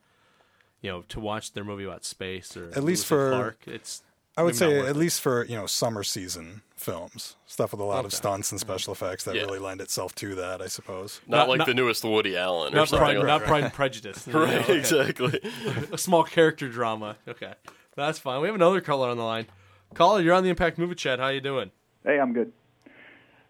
[0.81, 4.03] you know, to watch their movie about space or At least for- Clark, it's
[4.37, 4.95] I would say at it.
[4.95, 8.93] least for you know summer season films, stuff with a lot of stunts and special
[8.95, 9.05] mm-hmm.
[9.05, 9.41] effects that Yeah.
[9.41, 10.61] really lend itself to that.
[10.61, 11.19] I suppose.
[11.27, 13.03] Not, Not- like not- the newest Woody Allen or not something.
[13.05, 13.47] pride, like not that.
[13.47, 14.25] Pride and Prejudice.
[14.27, 14.77] you know, Right, okay.
[14.77, 15.39] exactly.
[15.91, 17.17] A small character drama.
[17.27, 17.53] Okay,
[17.95, 18.39] that's fine.
[18.41, 19.47] We have another caller on the line.
[19.93, 21.19] Caller, you're on the Impact Movie Chat.
[21.19, 21.71] How you doing?
[22.05, 22.53] Hey, I'm good.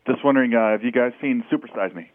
[0.08, 2.12] Just wondering, uh, have you guys seen Supersize Me?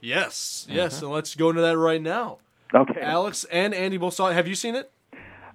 [0.00, 1.02] Yes, yes.
[1.02, 2.38] And let's go into that right now.
[2.74, 3.00] Okay.
[3.00, 4.34] Alex and Andy both saw it.
[4.34, 4.90] Have you seen it?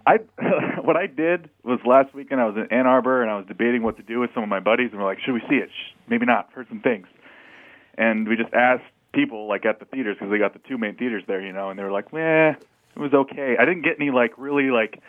[0.06, 0.18] I
[0.84, 3.82] what I did was last weekend I was in Ann Arbor and I was debating
[3.82, 5.70] what to do with some of my buddies and we're like, should we see it?
[5.70, 6.50] Shh, maybe not.
[6.54, 7.08] Heard some things,
[7.98, 10.96] and we just asked people like at the theaters because they got the two main
[10.96, 12.50] theaters there, you know, and they were like, eh,
[12.96, 13.56] it was okay.
[13.60, 15.02] I didn't get any like really like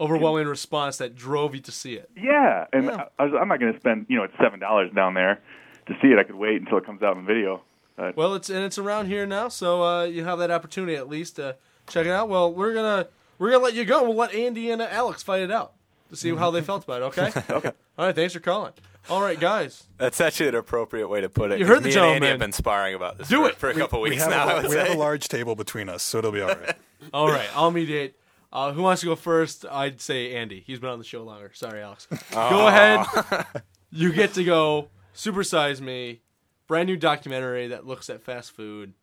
[0.00, 2.08] Overwhelming response that drove you to see it.
[2.16, 3.04] yeah, and Yeah.
[3.18, 5.40] I, I was, I'm not going to spend you know it's seven dollars down there
[5.90, 6.18] to see it.
[6.18, 7.62] I could wait until it comes out in video.
[7.96, 11.08] But Well, it's and it's around here now, so uh, you have that opportunity at
[11.08, 11.56] least to
[11.88, 12.28] check it out.
[12.28, 14.02] Well, we're gonna we're gonna let you go.
[14.04, 15.72] We'll let Andy and uh, Alex fight it out
[16.08, 17.04] to see how they felt about it.
[17.06, 17.42] Okay.
[17.54, 17.72] okay.
[17.98, 18.14] All right.
[18.14, 18.72] Thanks for calling.
[19.08, 19.84] All right, guys.
[19.96, 21.58] That's actually an appropriate way to put it.
[21.58, 23.56] You heard the me and Andy have been sparring about this Do for, it.
[23.56, 24.46] for a couple we weeks have, now.
[24.46, 26.76] I a, would we have a large table between us, so it'll be all right.
[27.14, 27.48] All right.
[27.56, 28.14] I'll mediate.
[28.52, 29.64] Uh, who wants to go first?
[29.70, 30.62] I'd say Andy.
[30.66, 31.50] He's been on the show longer.
[31.54, 32.06] Sorry, Alex.
[32.30, 33.06] Go ahead.
[33.90, 34.88] You get to go.
[35.14, 36.20] Supersize me.
[36.66, 38.94] Brand new documentary that looks at fast food.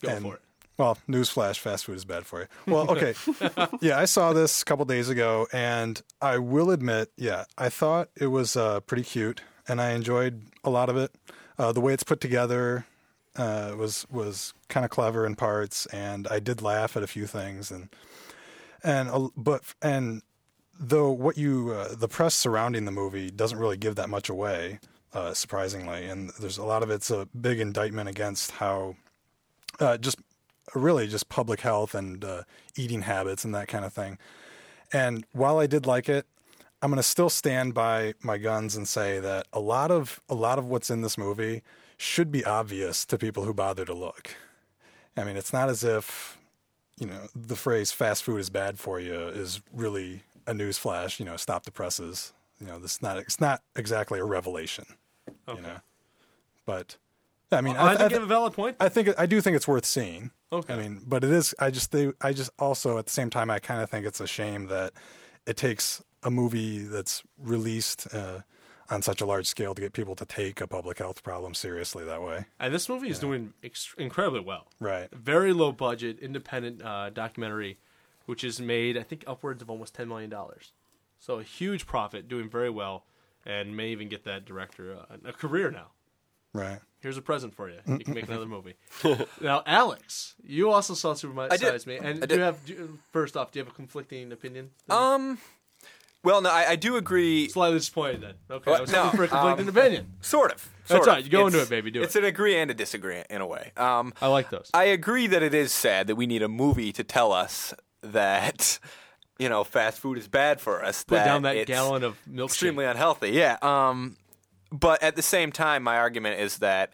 [0.00, 0.42] Go And- for it.
[0.78, 2.46] Well, newsflash: fast food is bad for you.
[2.66, 3.14] Well, okay,
[3.82, 8.08] yeah, I saw this a couple days ago, and I will admit, yeah, I thought
[8.16, 11.14] it was uh, pretty cute, and I enjoyed a lot of it.
[11.58, 12.86] Uh, the way it's put together
[13.36, 17.26] uh, was was kind of clever in parts, and I did laugh at a few
[17.26, 17.90] things, and
[18.82, 20.22] and but and
[20.80, 24.80] though what you uh, the press surrounding the movie doesn't really give that much away,
[25.14, 28.96] uh, surprisingly, and there's a lot of it's a big indictment against how
[29.80, 30.18] uh, just
[30.74, 32.42] really just public health and uh,
[32.76, 34.18] eating habits and that kind of thing.
[34.92, 36.26] And while I did like it,
[36.82, 40.34] I'm going to still stand by my guns and say that a lot of a
[40.34, 41.62] lot of what's in this movie
[41.96, 44.34] should be obvious to people who bother to look.
[45.16, 46.38] I mean, it's not as if
[46.98, 51.20] you know the phrase "fast food is bad for you" is really a news flash.
[51.20, 52.32] You know, stop the presses.
[52.60, 54.84] You know, this not it's not exactly a revelation.
[55.48, 55.76] You know,
[56.66, 56.96] but
[57.50, 58.76] I mean, I, I, think I, you have a valid point.
[58.80, 60.30] I think I do think it's worth seeing.
[60.52, 60.74] Okay.
[60.74, 61.54] I mean, but it is.
[61.58, 62.12] I just they.
[62.20, 64.92] I just also at the same time I kind of think it's a shame that
[65.46, 68.40] it takes a movie that's released uh,
[68.90, 72.04] on such a large scale to get people to take a public health problem seriously
[72.04, 72.44] that way.
[72.60, 74.68] and this movie is doing ex- incredibly well.
[74.78, 75.08] Right.
[75.12, 77.78] very low budget independent uh, documentary,
[78.26, 80.72] which is made I think upwards of almost ten million dollars.
[81.18, 83.04] So a huge profit, doing very well,
[83.44, 85.88] and may even get that director uh, a career now.
[86.54, 86.80] Right.
[87.00, 87.78] Here's a present for you.
[87.86, 88.74] You can make another movie.
[89.40, 92.98] now, Alex, you also saw Super Size Me, and I do you have do, you-
[93.10, 94.70] first off, do you have a conflicting opinion?
[94.88, 95.38] Um,
[96.22, 97.48] well, no, I, I do agree.
[97.48, 98.34] Slightly disappointed then.
[98.48, 100.12] Okay, Well, I was no, hooking for a conflicting um, opinion.
[100.20, 100.68] Sort of.
[100.82, 101.06] That's sort of.
[101.08, 102.18] right, you go into it, baby, do it's it.
[102.18, 103.72] It's an agree and a disagree in a way.
[103.76, 104.70] Um, I like those.
[104.72, 108.78] I agree that it is sad that we need a movie to tell us that
[109.42, 111.04] you know fast food is bad for us.
[111.04, 112.50] Put down that gallon of milk.
[112.50, 113.30] extremely unhealthy.
[113.30, 113.56] Yeah.
[113.62, 114.16] Um,
[114.70, 116.92] but at the same time, my argument is that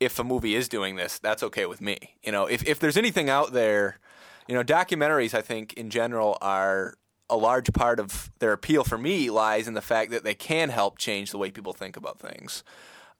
[0.00, 1.96] if a movie is doing this, that's okay with me.
[2.22, 3.98] You know, if if there's anything out there,
[4.48, 6.94] You know, documentaries, I think, in general, are
[7.28, 10.70] a large part of their appeal for me lies in the fact that they can
[10.70, 12.64] help change the way people think about things,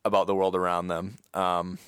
[0.04, 1.18] about the world around them.
[1.32, 1.78] Um,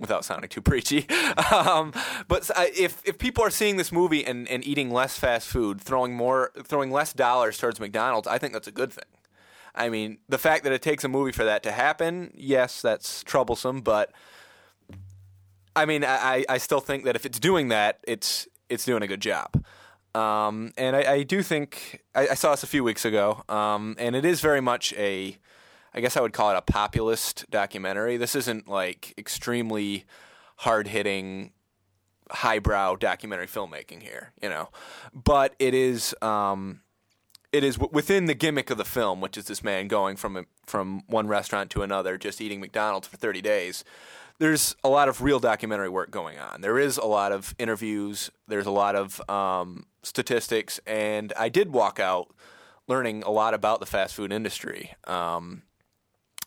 [0.00, 1.06] without sounding too preachy,
[1.52, 1.92] um,
[2.26, 6.14] but if if people are seeing this movie and, and eating less fast food, throwing
[6.14, 9.04] more, throwing less dollars towards McDonald's, I think that's a good thing.
[9.74, 13.22] I mean, the fact that it takes a movie for that to happen, yes, that's
[13.22, 14.12] troublesome, but
[15.76, 19.06] I mean, I, I still think that if it's doing that, it's it's doing a
[19.06, 19.64] good job.
[20.14, 23.94] Um, and I, I, do think I, I, saw this a few weeks ago, um,
[23.96, 25.38] and it is very much a,
[25.94, 28.16] I guess I would call it a populist documentary.
[28.16, 30.04] This isn't like extremely
[30.56, 31.52] hard hitting,
[32.30, 34.68] highbrow documentary filmmaking here, you know,
[35.12, 36.14] but it is.
[36.22, 36.80] Um,
[37.52, 40.36] it is w- within the gimmick of the film, which is this man going from
[40.36, 43.82] a, from one restaurant to another, just eating McDonald's for 30 days
[44.40, 46.62] there's a lot of real documentary work going on.
[46.62, 48.30] There is a lot of interviews.
[48.48, 52.34] There's a lot of um, statistics, and I did walk out
[52.88, 54.94] learning a lot about the fast food industry.
[55.06, 55.62] Um,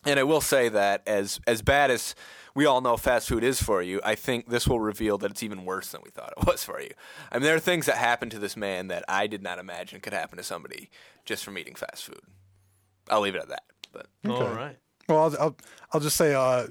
[0.06, 2.14] and I will say that as as bad as
[2.54, 5.42] we all know fast food is for you, I think this will reveal that it's
[5.42, 6.90] even worse than we thought it was for you.
[7.32, 10.00] I mean, there are things that happened to this man that I did not imagine
[10.00, 10.90] could happen to somebody
[11.24, 12.20] just from eating fast food.
[13.08, 13.64] I'll leave it at that.
[13.92, 14.76] But all right.
[15.08, 15.56] Well, I'll I'll,
[15.92, 16.34] I'll just say.
[16.34, 16.68] Uh,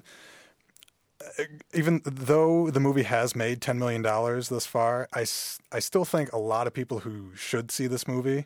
[1.74, 5.22] even though the movie has made $10 million thus far, I,
[5.72, 8.46] I still think a lot of people who should see this movie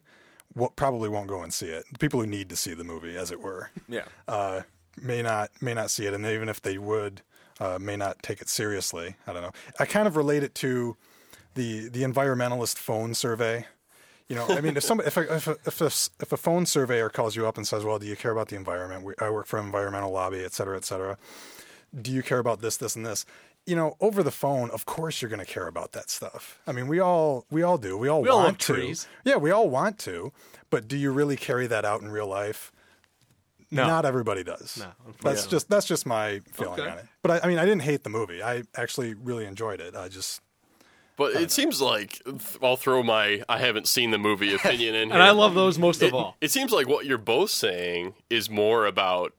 [0.55, 1.85] will, probably won't go and see it.
[1.99, 4.61] People who need to see the movie, as it were, yeah, uh,
[5.01, 7.21] may not may not see it, and even if they would,
[7.59, 9.15] uh, may not take it seriously.
[9.25, 9.51] I don't know.
[9.79, 10.97] I kind of relate it to
[11.55, 13.65] the the environmentalist phone survey.
[14.27, 16.65] You know, I mean, if some if a, if a, if a, if a phone
[16.65, 19.03] surveyor calls you up and says, "Well, do you care about the environment?
[19.03, 21.17] We, I work for an environmental lobby, et cetera, et cetera,"
[21.99, 23.25] do you care about this, this, and this?
[23.65, 26.59] You know, over the phone, of course you're going to care about that stuff.
[26.67, 27.97] I mean, we all we all do.
[27.97, 28.73] We all we want all to.
[28.73, 29.07] trees.
[29.23, 30.33] Yeah, we all want to.
[30.69, 32.73] But do you really carry that out in real life?
[33.69, 33.85] No.
[33.85, 34.77] Not everybody does.
[34.77, 35.51] No, that's unfortunately.
[35.51, 36.89] just that's just my feeling Okay.
[36.89, 37.05] on it.
[37.21, 38.41] But I, I mean, I didn't hate the movie.
[38.41, 39.93] I actually really enjoyed it.
[39.95, 40.41] I just
[41.17, 42.21] But it seems like
[42.61, 45.13] I'll throw my I haven't seen the movie opinion in here.
[45.13, 46.37] And I love those most of all.
[46.39, 49.33] it seems like what you're both saying is more about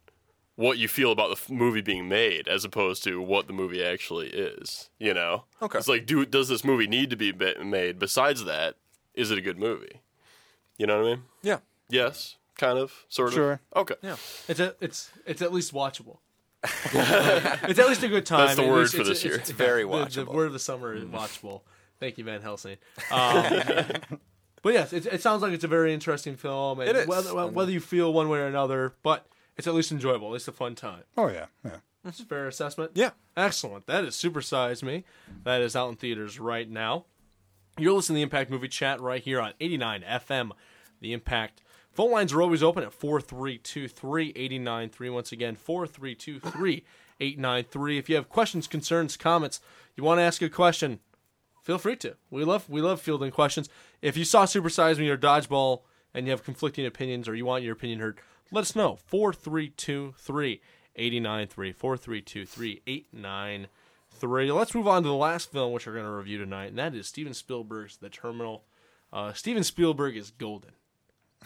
[0.57, 3.83] what you feel about the f- movie being made as opposed to what the movie
[3.85, 4.91] actually is.
[4.99, 5.79] You know, Okay.
[5.79, 7.99] It's like, do does this movie need to be made?
[7.99, 8.75] Besides that,
[9.15, 10.03] is it a good movie?
[10.77, 11.23] You know what I mean?
[11.43, 11.59] yeah.
[11.91, 13.35] Yes, kind of, sort of.
[13.35, 13.61] Sure.
[13.75, 13.95] Okay.
[14.03, 14.17] Yeah.
[14.49, 16.19] It's a, it's it's at least watchable.
[16.65, 18.47] it's at least a good time.
[18.47, 19.35] That's the At word least for it's- this year.
[19.37, 21.63] It's, It's very the- The, word of the summer is watchable.
[22.01, 22.77] Thank you, Van Helsing.
[23.13, 23.43] Um,
[24.63, 26.81] but yes, it, it sounds like it's a very interesting film.
[26.81, 27.07] And It is.
[27.07, 30.35] Whether, whether you feel one way or another, but it's at least enjoyable.
[30.35, 31.05] It's a fun time.
[31.17, 31.77] oh yeah, yeah.
[32.05, 32.93] That's a fair assessment.
[32.95, 33.11] Yeah.
[33.37, 33.87] Excellent.
[33.87, 35.05] That is Supersize Me.
[35.45, 37.05] That is out in theaters right now.
[37.79, 40.51] You're listening to the Impact Movie Chat right here on 89 FM.
[41.01, 41.63] The Impact
[41.99, 45.11] phone lines are always open at 4323 893.
[45.11, 46.85] Once again, 4323
[47.19, 47.99] 893.
[47.99, 49.61] If you have questions, concerns, comments,
[49.97, 51.01] you want to ask a question,
[51.65, 52.15] feel free to.
[52.31, 53.69] We love we love fielding questions.
[54.01, 55.81] If you saw Supersize Me or Dodgeball
[56.15, 58.21] and you have conflicting opinions or you want your opinion heard,
[58.53, 59.01] let us know.
[59.07, 60.61] 4323
[60.95, 61.73] 893.
[61.73, 64.53] 4323 893.
[64.53, 66.95] Let's move on to the last film which we're going to review tonight, and that
[66.95, 68.63] is Steven Spielberg's The Terminal.
[69.13, 70.78] Uh, Steven Spielberg is golden.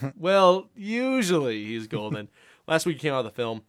[0.17, 2.29] well, usually he's golden.
[2.67, 3.63] Last week came out the film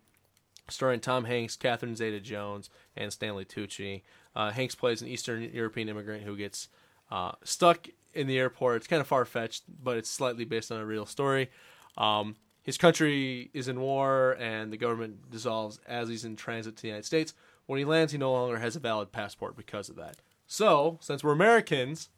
[0.69, 4.01] starring Tom Hanks, Catherine Zeta-Jones, and Stanley Tucci.
[4.35, 6.69] Uh, Hanks plays an Eastern European immigrant who gets
[7.11, 8.77] uh, stuck in the airport.
[8.77, 11.49] It's kind of far-fetched, but it's slightly based on a real story.
[11.97, 16.81] Um, his country is in war, and the government dissolves as he's in transit to
[16.81, 17.33] the United States.
[17.65, 20.17] When he lands, he no longer has a valid passport because of that.
[20.47, 22.09] So, since we're Americans,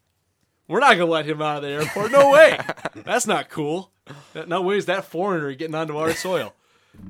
[0.68, 2.12] we're not going to let him out of the airport.
[2.12, 2.58] No way.
[2.94, 3.92] That's not cool.
[4.46, 6.54] No way is that foreigner getting onto our soil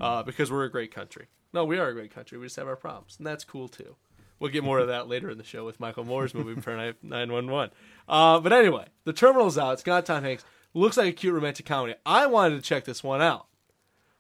[0.01, 1.27] uh, because we're a great country.
[1.53, 2.39] No, we are a great country.
[2.39, 3.97] We just have our problems, and that's cool too.
[4.39, 7.71] We'll get more of that later in the show with Michael Moore's movie for 911.
[8.07, 9.75] Uh, but anyway, the terminal's out.
[9.75, 10.45] It's got Tom Hanks.
[10.75, 11.95] Looks like a cute romantic comedy.
[12.05, 13.47] I wanted to check this one out.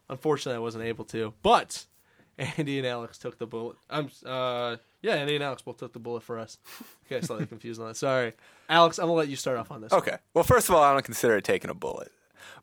[0.08, 1.34] Unfortunately, I wasn't able to.
[1.42, 1.84] But
[2.38, 3.76] Andy and Alex took the bullet.
[3.90, 6.58] I'm uh, yeah, Andy and Alex both took the bullet for us.
[7.06, 7.96] Okay, slightly confused on that.
[7.96, 8.32] Sorry,
[8.70, 8.98] Alex.
[8.98, 9.92] I'm gonna let you start off on this.
[9.92, 10.16] Okay.
[10.32, 12.10] Well, first of all, I don't consider it taking a bullet.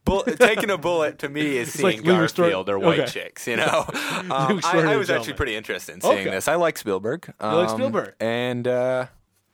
[0.06, 3.12] Bull- taking a bullet to me is like seeing Stor- Garfield or White okay.
[3.12, 3.48] Chicks.
[3.48, 3.86] You know,
[4.30, 6.30] um, I, I was actually pretty interested in seeing Okay.
[6.30, 6.48] this.
[6.48, 7.34] I like Spielberg.
[7.40, 8.16] Um, like Spielberg?
[8.20, 9.06] and uh,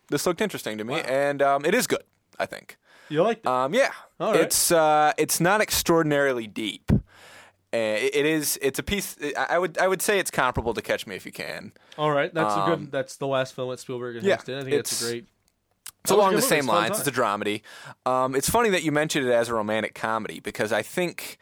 [0.10, 2.04] this looked interesting to me, and um, it is good.
[2.40, 2.78] I think.
[3.10, 3.50] You liked it?
[3.50, 4.42] Um, yeah, All right.
[4.42, 6.92] it's uh, it's not extraordinarily deep.
[6.92, 8.58] Uh, it it is.
[8.62, 9.16] It's a piece.
[9.38, 9.78] I would.
[9.78, 11.74] I would say it's comparable to Catch Me If You Can.
[11.98, 12.92] All right, that's a um, good.
[12.92, 14.58] That's the last film that Spielberg and yeah, did.
[14.58, 15.28] I think that's a great.
[16.02, 17.00] It's That was a along the same It's a fun lines.
[17.00, 17.62] It's a dramedy.
[18.06, 21.38] Um, it's funny that you mentioned it as a romantic comedy because I think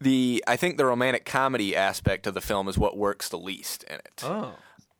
[0.00, 3.84] the I think the romantic comedy aspect of the film is what works the least
[3.84, 4.22] in it.
[4.24, 4.54] Oh,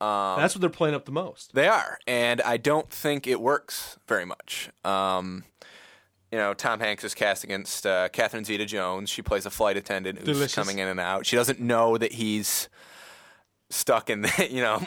[0.04, 1.54] Um, that's what they're playing up the most.
[1.54, 4.70] They are, and I don't think it works very much.
[4.84, 5.44] Um,
[6.30, 9.08] you know, Tom Hanks is cast against uh, Catherine Zeta-Jones.
[9.08, 10.54] She plays a flight attendant who's Delicious.
[10.54, 11.26] coming in and out.
[11.26, 12.68] She doesn't know that he's
[13.70, 14.82] stuck in the you know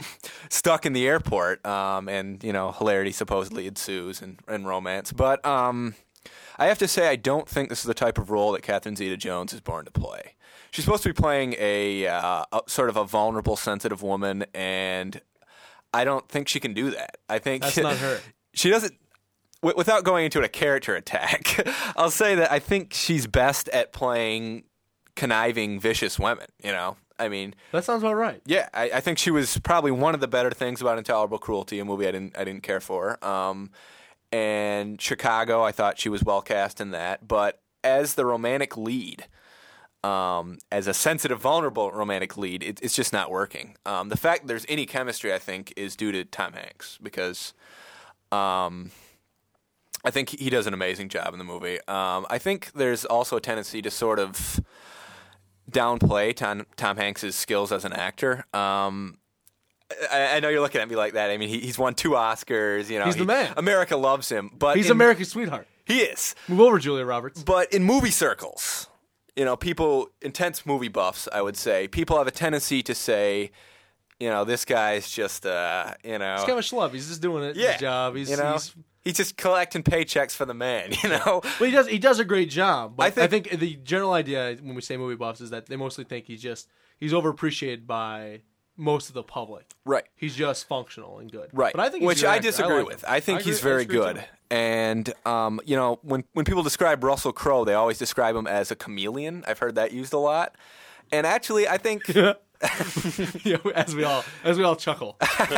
[0.50, 5.12] stuck in the airport, um, and you know hilarity supposedly ensues and, and romance.
[5.12, 5.96] But um,
[6.58, 8.96] I have to say, I don't think this is the type of role that Catherine
[8.96, 10.34] Zeta-Jones is born to play.
[10.72, 15.22] She's supposed to be playing a, uh, a sort of a vulnerable, sensitive woman, and
[15.94, 17.18] I don't think she can do that.
[17.30, 18.20] I think That's not her.
[18.54, 18.94] She doesn't.
[19.62, 23.94] w- Without going into a character attack, I'll say that I think she's best at
[23.94, 24.64] playing
[25.16, 26.48] conniving, vicious women.
[26.64, 28.42] You know, I mean, That sounds about right.
[28.46, 31.80] yeah, I, I think she was probably one of the better things about Intolerable Cruelty,
[31.80, 33.24] a movie I didn't I didn't care for.
[33.26, 33.72] Um,
[34.32, 37.28] and Chicago, I thought she was well cast in that.
[37.28, 39.26] But as the romantic lead,
[40.04, 43.76] um, as a sensitive, vulnerable romantic lead, it, it's just not working.
[43.86, 47.54] Um, the fact that there's any chemistry, I think, is due to Tom Hanks because.
[48.32, 48.92] Um,
[50.06, 51.80] I think he does an amazing job in the movie.
[51.88, 54.62] Um, I think there's also a tendency to sort of
[55.72, 58.46] downplay Tom, Tom Hanks' skills as an actor.
[58.54, 59.18] Um,
[60.12, 61.30] I, I know you're looking at me like that.
[61.30, 62.90] I mean, he, he's won two Oscars.
[62.90, 63.54] You know, He's the he- man.
[63.58, 65.68] America loves him, but He's in- America's sweetheart.
[65.86, 67.42] He is, Move over, Julia Roberts.
[67.44, 68.88] but in movie circles,
[69.38, 71.30] you know, people intense movie buffs.
[71.32, 73.52] I would say people have a tendency to say,
[74.20, 76.92] you know, this guy's just, uh, you know, He's kind of a schlub.
[76.92, 77.56] He's just doing it.
[77.56, 78.16] yeah, His job.
[78.18, 78.76] He's, you know, he's
[79.08, 80.92] he's just collecting paychecks for the man.
[81.04, 82.96] You know, But he does he does a great job.
[82.98, 85.66] But I I think- think, the general idea when we say movie buffs is that
[85.68, 86.68] they mostly think he's just
[87.00, 88.42] he's overappreciated by
[88.80, 89.66] most of the public.
[89.86, 90.04] right.
[90.16, 91.50] He's just functional and good.
[91.52, 91.74] Right.
[91.74, 93.04] But I think which I disagree like with.
[93.04, 93.10] him.
[93.12, 94.16] I think he's agree- I very good.
[94.18, 94.22] too.
[94.52, 98.70] And um, you know, when when people describe Russell Crowe, they always describe him as
[98.72, 99.44] a chameleon.
[99.48, 100.56] I've heard that used a lot.
[101.12, 102.04] And actually, I think
[103.44, 105.18] yeah, as we all as we all chuckle.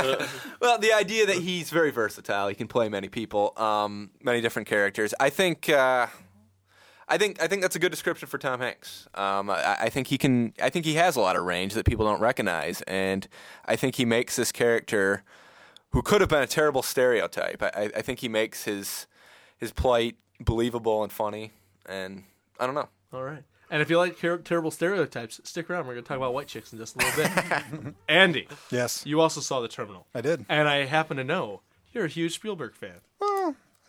[0.62, 4.67] well, the idea that he's very versatile, he can play many people, um, many different
[4.67, 5.13] characters.
[5.19, 6.07] I think uh,
[7.07, 9.07] I think I think that's a good description for Tom Hanks.
[9.15, 10.53] Um, I, I think he can.
[10.62, 13.27] I think he has a lot of range that people don't recognize, and
[13.65, 15.23] I think he makes this character
[15.91, 17.63] who could have been a terrible stereotype.
[17.63, 19.07] I, I- I think he makes his
[19.57, 21.51] his plight believable and funny,
[21.85, 22.23] and
[22.59, 22.89] I don't know.
[23.12, 23.43] All right.
[23.71, 25.86] And if you like ter- terrible stereotypes, stick around.
[25.86, 27.23] We're going to talk about white chicks in just a little
[27.84, 27.93] bit.
[28.10, 30.08] Andy, Yes, you also saw The Terminal.
[30.15, 30.45] I did.
[30.49, 31.62] And I happen to know
[31.93, 32.95] you're a huge Spielberg fan.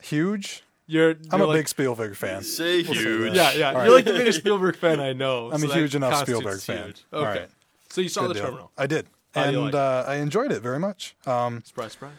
[0.02, 0.64] Huge.
[0.86, 2.42] You're, I'm a like, big Spielberg fan.
[2.42, 3.34] Say We'll huge.
[3.34, 3.54] that.
[3.56, 3.66] Yeah, yeah.
[3.68, 3.90] All You're right.
[3.92, 5.50] like the biggest Spielberg fan I know.
[5.52, 6.86] I'm so a huge enough Spielberg fan.
[6.86, 7.04] huge.
[7.12, 7.24] Okay.
[7.40, 7.48] right.
[7.90, 8.44] So you saw Good The deal.
[8.46, 8.70] Terminal.
[8.76, 11.14] I did, How and like uh, I enjoyed it very much.
[11.26, 12.12] Um, Surprise, surprise.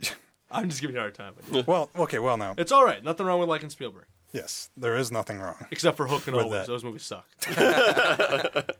[0.50, 1.34] I'm just giving you a hard time.
[1.52, 3.02] but well, okay, well now, It's all right.
[3.04, 4.06] Nothing wrong with liking Spielberg.
[4.34, 5.64] Yes, there is nothing wrong.
[5.70, 6.60] Except for Hook and With Always.
[6.62, 6.66] that.
[6.66, 7.26] Those movies suck.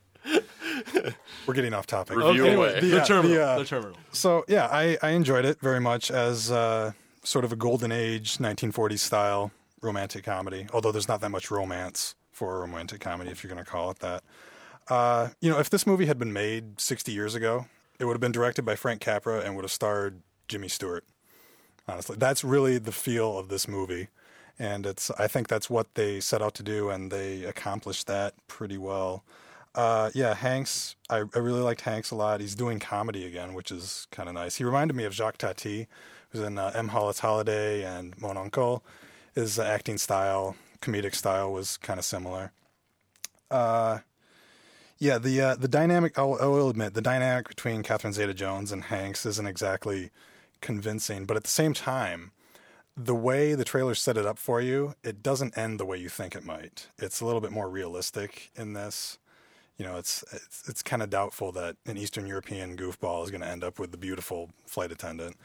[1.47, 2.17] We're getting off topic.
[2.17, 2.81] Review Okay, away.
[2.81, 3.37] The, The, uh, Terminal.
[3.37, 3.97] the, uh, the Terminal.
[4.13, 8.39] So yeah, I, I enjoyed it very much as uh, sort of a golden age
[8.39, 9.51] 1940s style
[9.83, 10.67] romantic comedy.
[10.73, 13.91] Although there's not that much romance for a romantic comedy, if you're going to call
[13.91, 14.23] it that.
[14.89, 17.67] Uh, you know, if this movie had been made 60 years ago,
[17.99, 21.05] it would have been directed by Frank Capra and would have starred Jimmy Stewart.
[21.87, 24.09] Honestly, that's really the feel of this movie,
[24.59, 28.35] and it's I think that's what they set out to do, and they accomplished that
[28.49, 29.25] pretty well.
[29.75, 30.95] Uh, yeah, Hanks.
[31.11, 32.41] I, I really liked Hanks a lot.
[32.41, 34.57] He's doing comedy again, which is kind of nice.
[34.57, 35.89] He reminded me of Jacques Tati,
[36.31, 36.91] who's in uh, M.
[36.91, 38.85] Hulot's Holiday and Mon Oncle.
[39.35, 42.53] His uh, acting style, comedic style, was kind of similar.
[43.51, 43.99] Uh,
[44.99, 46.17] yeah, the uh, the dynamic.
[46.17, 50.11] I'll, I will admit the dynamic between Catherine Zeta-Jones and Hanks isn't exactly
[50.61, 52.31] convincing, but at the same time,
[52.97, 56.09] the way the trailer set it up for you, it doesn't end the way you
[56.09, 56.89] think it might.
[56.99, 59.19] It's a little bit more realistic in this.
[59.79, 63.41] You know, it's it's, it's kind of doubtful that an Eastern European goofball is going
[63.41, 65.37] to end up with the beautiful flight attendant.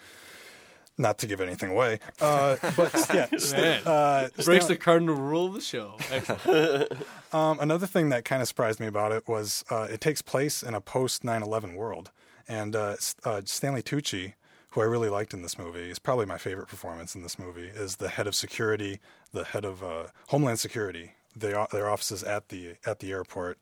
[0.99, 3.81] Not to give anything away, uh, but yeah, Man.
[3.87, 5.95] uh, Breaks the cardinal rule of the show.
[7.31, 10.63] Um, another thing that kind of surprised me about it was uh, it takes place
[10.63, 12.09] in a post 9/11 world,
[12.47, 14.33] and uh, uh, Stanley Tucci,
[14.71, 17.67] who I really liked in this movie, is probably my favorite performance in this movie.
[17.67, 18.99] Is the head of security,
[19.31, 23.57] the head of uh, Homeland Security, their their offices at the at the airport,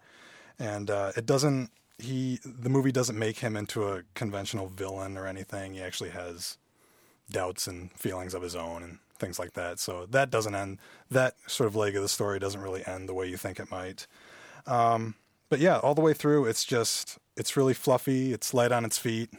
[0.60, 1.72] and uh, it doesn't.
[2.00, 5.74] He the movie doesn't make him into a conventional villain or anything.
[5.74, 6.58] He actually has
[7.32, 9.80] doubts and feelings of his own and things like that.
[9.80, 10.78] So that doesn't end.
[11.10, 13.72] That sort of leg of the story doesn't really end the way you think it
[13.72, 14.08] might.
[14.66, 15.16] Um,
[15.50, 18.34] but yeah, all the way through, it's just it's really fluffy.
[18.34, 19.30] It's light on its feet.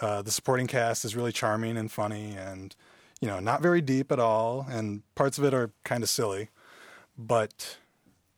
[0.00, 2.74] Uh, the supporting cast is really charming and funny, and
[3.20, 6.48] you know, not very deep at all, and parts of it are kind of silly.
[7.18, 7.76] But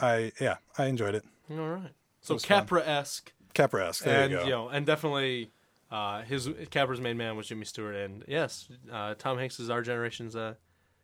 [0.00, 1.24] I, yeah, I enjoyed it.
[1.50, 1.92] All right.
[2.20, 2.36] So.
[2.38, 4.04] Capra esque, Capra-esque.
[4.04, 4.48] There and you go.
[4.48, 5.50] know, and definitely
[5.90, 9.82] uh, his Capra's main man was Jimmy Stewart, and yes, uh, Tom Hanks is our
[9.82, 10.54] generation's uh,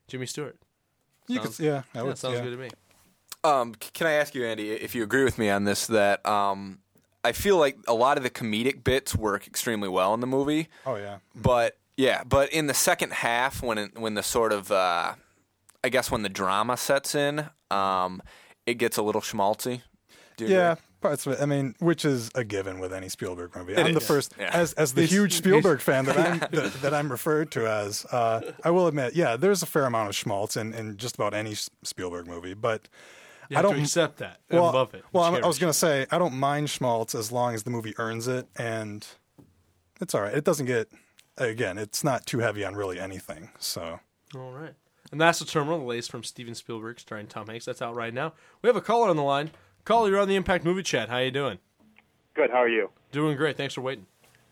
[0.09, 0.57] Jimmy Stewart.
[1.29, 2.19] You could, yeah, that Yeah, would.
[2.19, 2.43] sounds yeah.
[2.45, 2.71] good to me.
[3.45, 5.87] Um, can I ask you, Andy, if you agree with me on this?
[5.89, 6.79] That um,
[7.25, 10.69] I feel like a lot of the comedic bits work extremely well in the movie,
[10.87, 11.19] Oh yeah.
[11.35, 15.14] but yeah, but in the second half, when it, when the sort of uh,
[15.83, 18.23] I guess when the drama sets in, um,
[18.66, 19.83] it gets a little schmaltzy.
[20.37, 20.83] Do you Yeah, agree?
[21.01, 21.41] parts of it.
[21.43, 23.77] I mean, which is a given with any Spielberg movie.
[23.77, 24.51] I'm the first, yeah.
[24.53, 28.05] as as the He's- huge Spielberg fan that I'm that, that I'm referred to as.
[28.07, 31.35] Uh, I will admit, yeah, there's a fair amount of schmaltz in, in just about
[31.35, 32.89] any Spielberg movie, but You
[33.57, 35.05] I don't to accept that and well, love it.
[35.12, 37.70] Well, I'm- I was going to say I don't mind schmaltz as long as the
[37.70, 39.07] movie earns it, and
[40.01, 40.34] it's all right.
[40.34, 40.90] It doesn't get
[41.36, 41.78] again.
[41.78, 43.51] It's not too heavy on really anything.
[43.59, 44.01] So.
[44.34, 44.74] All right.
[45.11, 47.64] And that's the terminal, the latest from Steven Spielberg, starring Tom Hanks.
[47.64, 48.34] That's out right now.
[48.61, 49.51] We have a caller on the line.
[49.84, 51.09] Caller, you're on the Impact Movie Chat.
[51.09, 51.59] How are you doing?
[52.34, 52.51] Good.
[52.51, 52.90] How are you?
[53.11, 53.57] Doing great.
[53.57, 54.07] Thanks for waiting.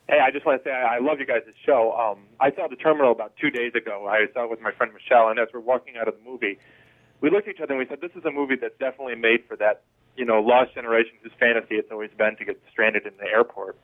[0.08, 1.92] Hey, I just want to say I, I love you guys' show.
[1.92, 4.06] Um, I saw the terminal about two days ago.
[4.08, 6.58] I saw it with my friend Michelle, and as we're walking out of the movie,
[7.20, 9.44] we looked at each other and we said, "This is a movie that's definitely made
[9.48, 9.82] for that,
[10.16, 13.76] you know, lost generation whose fantasy it's always been to get stranded in the airport."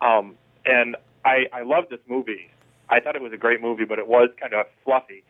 [0.00, 2.50] Um, and I, I loved this movie.
[2.88, 5.24] I thought it was a great movie, but it was kind of fluffy.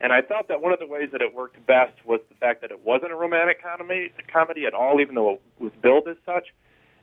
[0.00, 2.60] And I thought that one of the ways that it worked best was the fact
[2.62, 6.16] that it wasn't a romantic comedy, comedy at all, even though it was billed as
[6.26, 6.48] such.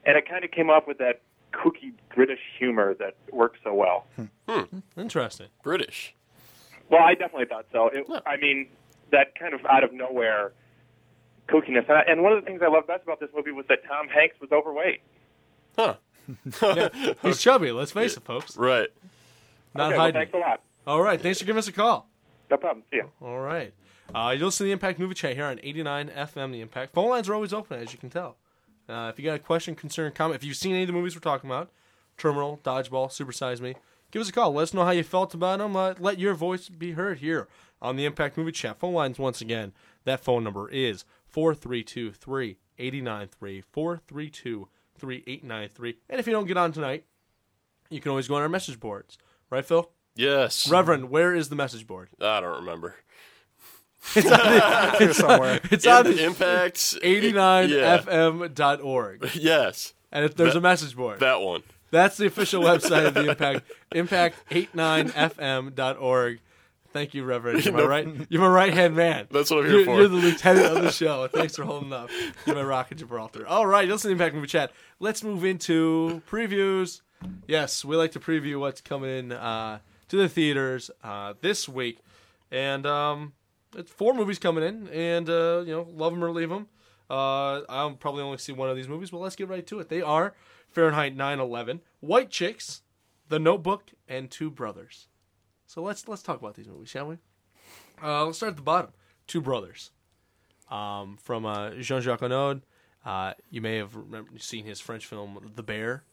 [0.06, 1.22] And it kind of came off with that
[1.54, 4.06] kooky British humor that works so well.
[4.98, 5.48] Interesting.
[5.64, 6.16] British.
[6.90, 7.90] Well, I definitely thought so.
[7.94, 8.68] It, I mean,
[9.12, 10.54] that kind of out of nowhere
[11.48, 11.88] kookiness.
[11.88, 13.80] And, I, and one of the things I love best about this movie was that
[13.88, 15.02] Tom Hanks was overweight.
[15.78, 15.96] Huh.
[17.22, 17.72] He's chubby.
[17.72, 18.56] Let's face it, folks.
[18.56, 18.90] Right.
[19.74, 20.22] Not okay, well, hiding.
[20.22, 20.62] thanks a lot.
[20.88, 21.20] All right.
[21.22, 22.08] Thanks for giving us a call.
[22.50, 22.84] No problem.
[22.92, 23.10] See you.
[23.22, 23.74] All right.
[24.14, 26.52] Uh, you listen to the Impact Movie Chat here on 89 FM.
[26.52, 28.36] The Impact phone lines are always open, as you can tell.
[28.90, 31.16] Uh, if you got a question, concern, comment, if you've seen any of the movies
[31.16, 31.70] we're talking about,
[32.18, 33.76] Terminal, Dodgeball, Supersize Me,
[34.12, 34.52] give us a call.
[34.52, 35.78] Let us know how you felt about them.
[35.78, 37.48] Uh, let your voice be heard here
[37.82, 38.80] on the Impact Movie Chat.
[38.80, 39.74] Phone lines, once again,
[40.06, 44.68] that phone number is 432 3893 432
[44.98, 45.98] 3893.
[46.10, 47.06] And if you don't get on tonight,
[47.90, 49.18] you can always go on our message boards.
[49.50, 49.90] Right, Phil?
[50.16, 50.70] Yes.
[50.70, 52.10] Reverend, where is the message board?
[52.22, 52.96] I don't remember.
[54.16, 55.60] It's on the, here somewhere.
[55.70, 56.96] it's on the Impact.
[57.04, 58.02] Yeah.
[58.02, 59.30] 89fm.org.
[59.36, 59.94] Yes.
[60.12, 61.20] And if there's That- a message board.
[61.20, 61.62] That one.
[61.92, 63.62] That's the official website of the Impact.
[63.94, 66.40] Impact89fm.org.
[66.94, 67.64] Thank you, Reverend.
[67.66, 68.08] You're my No- right.
[68.30, 69.28] You're my right hand man.
[69.32, 69.96] That's what I'm here you're, for.
[69.98, 71.28] You're the lieutenant of the show.
[71.28, 72.10] Thanks for holding up.
[72.46, 73.48] You're my rocket Gibraltar.
[73.48, 74.72] All right, listen to Impact Movie Chat.
[75.00, 77.02] Let's move into previews.
[77.48, 79.80] Yes, we like to preview what's coming uh,
[80.10, 82.00] to the theaters uh, this week,
[82.52, 83.34] and um,
[83.76, 86.68] it's four movies coming in, and uh, you know, love them or leave them.
[87.10, 89.90] Uh, I'll probably only see one of these movies, but let's get right to it.
[89.90, 90.34] They are
[90.70, 92.82] Fahrenheit 9/11, White Chicks,
[93.30, 95.08] The Notebook, and Two Brothers.
[95.72, 97.18] So let's let's talk about these movies, shall we?
[98.04, 98.92] Uh, let's start at the bottom.
[99.26, 99.92] Two Brothers,
[100.70, 102.62] um, from uh, Jean-Jacques Annaud.
[103.06, 103.96] Uh, you may have
[104.38, 106.04] seen his French film The Bear,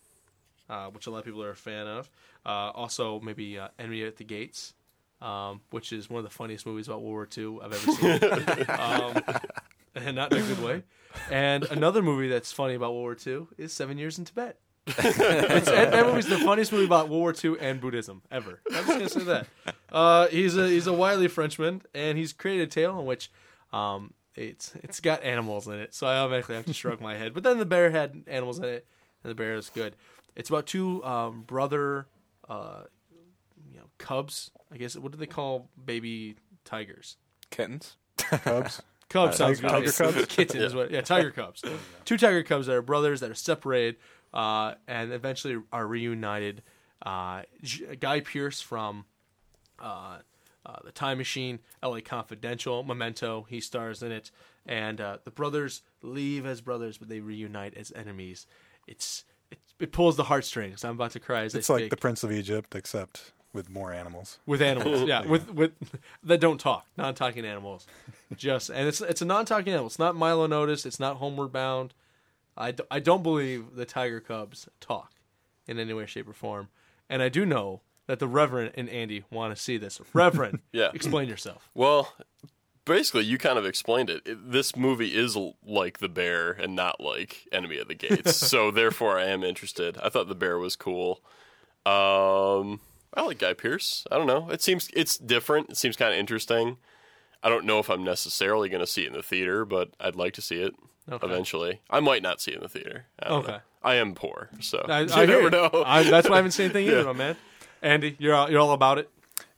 [0.71, 2.09] uh, which a lot of people are a fan of.
[2.47, 4.75] Uh, also, maybe uh, Enemy at the Gates,
[5.21, 7.93] um, which is one of the funniest movies about World War II I've ever
[8.61, 9.41] seen, um,
[9.97, 10.85] and not in a good way.
[11.33, 14.61] And another movie that's funny about World War II is Seven Years in Tibet.
[14.99, 18.61] it's, that, that movie's the funniest movie about World War II and Buddhism ever.
[18.73, 19.47] I'm just gonna say that.
[19.91, 23.31] Uh, he's a he's a wily Frenchman, and he's created a tale in which
[23.73, 25.95] um, it's it's got animals in it.
[25.95, 27.35] So I automatically have to shrug my head.
[27.35, 28.87] But then the bear had animals in it,
[29.23, 29.95] and the bear is good.
[30.37, 32.07] It's about two um, brother,
[32.49, 32.83] uh,
[33.71, 34.51] you know, cubs.
[34.73, 37.17] I guess what do they call baby tigers?
[37.51, 37.97] Kittens.
[38.17, 38.83] Cubs.
[39.09, 39.93] Cubs sounds tiger- good.
[39.95, 40.27] tiger cubs?
[40.27, 40.87] Kittens, yeah.
[40.91, 41.65] yeah, tiger cubs.
[42.05, 43.97] Two tiger cubs that are brothers that are separated,
[44.35, 46.63] uh, and eventually are reunited.
[47.05, 49.05] Uh, J- Guy Pearce from
[49.79, 50.19] uh,
[50.67, 52.01] uh, the Time Machine, L.A.
[52.01, 53.47] Confidential, Memento.
[53.49, 54.31] He stars in it,
[54.67, 58.47] and uh, the brothers leave as brothers, but they reunite as enemies.
[58.87, 60.85] It's it, it pulls the heartstrings.
[60.85, 61.91] I'm about to cry as It's I like speak.
[61.91, 64.39] the Prince of Egypt, except with more animals.
[64.45, 65.03] with animals.
[65.09, 65.73] yeah, with with
[66.25, 67.87] that don't talk, non-talking animals.
[68.37, 69.87] Just and it's it's a non-talking animal.
[69.87, 70.85] It's not Milo and Otis.
[70.85, 71.95] It's not Homeward Bound.
[72.59, 75.13] I, d- I don't believe the tiger cubs talk
[75.67, 76.69] in any way, shape, or form.
[77.09, 80.01] And I do know that the Reverend and Andy want to see this.
[80.13, 80.91] Reverend, Yeah.
[80.93, 81.71] explain yourself.
[81.75, 82.13] Well,
[82.85, 84.23] basically, you kind of explained it.
[84.27, 84.51] it.
[84.51, 88.35] This movie is like The Bear and not like Enemy of the Gates.
[88.51, 89.97] so, therefore, I am interested.
[90.03, 91.21] I thought The Bear was cool.
[91.87, 92.81] Um,
[93.15, 94.07] I like Guy Pearce.
[94.11, 94.51] I don't know.
[94.51, 95.71] It seems it's different.
[95.71, 96.77] It seems kind of interesting.
[97.43, 100.17] I don't know if I'm necessarily going to see it in the theater, but I'd
[100.17, 100.75] like to see it
[101.11, 101.27] Okay.
[101.27, 101.81] eventually.
[101.91, 103.07] I might not see it in the theater.
[103.21, 103.53] I don't Okay.
[103.53, 103.61] know.
[103.83, 105.83] I am poor, so I, you I hear never know.
[105.87, 107.03] I, that's why I haven't seen anything either, Yeah.
[107.05, 107.37] my man.
[107.81, 109.09] Andy, you're all, you're all about it.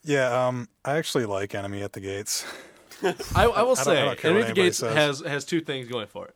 [0.05, 2.45] Yeah, um, I actually like Enemy at the Gates.
[3.03, 4.95] I, I will I don't- say, I don't Enemy at the Gates says.
[4.95, 6.35] has has two things going for it.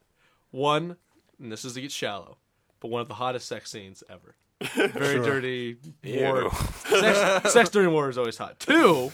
[0.50, 0.96] One,
[1.40, 2.38] and this is to get shallow,
[2.80, 4.34] but one of the hottest sex scenes ever.
[4.74, 5.24] Very Sure.
[5.24, 6.50] dirty war.
[6.88, 8.58] Sex, sex during war is always hot.
[8.60, 9.12] Two,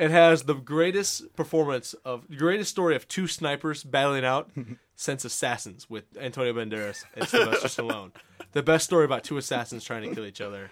[0.00, 4.50] it has the greatest performance of the greatest story of two snipers battling out
[4.96, 8.12] since Assassins with Antonio Banderas and Sylvester Stallone.
[8.52, 10.70] The best story about two assassins trying to kill each other.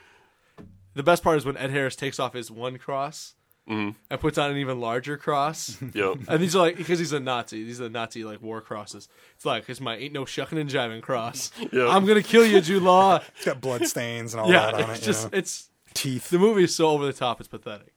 [0.95, 3.35] The best part is when Ed Harris takes off his one cross
[3.69, 3.91] mm-hmm.
[4.11, 5.77] and puts on an even larger cross.
[5.95, 6.17] Yep.
[6.29, 7.65] And these are like because he's a Nazi.
[7.65, 9.09] These are the Nazi like war crosses.
[9.37, 11.53] It's like it's my ain't no shucking and jiving cross.
[11.61, 11.89] Yep.
[11.89, 13.21] I'm gonna kill you, Jude Law.
[13.37, 15.05] It's got blood stains and all yeah, that on it's it.
[15.05, 15.39] just you know.
[15.39, 16.31] it's teeth.
[16.31, 17.41] the movie is so over the top.
[17.41, 17.93] It's pathetic.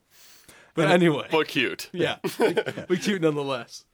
[0.74, 1.88] But anyway, But cute.
[1.92, 2.16] yeah,
[2.88, 3.84] we cute nonetheless.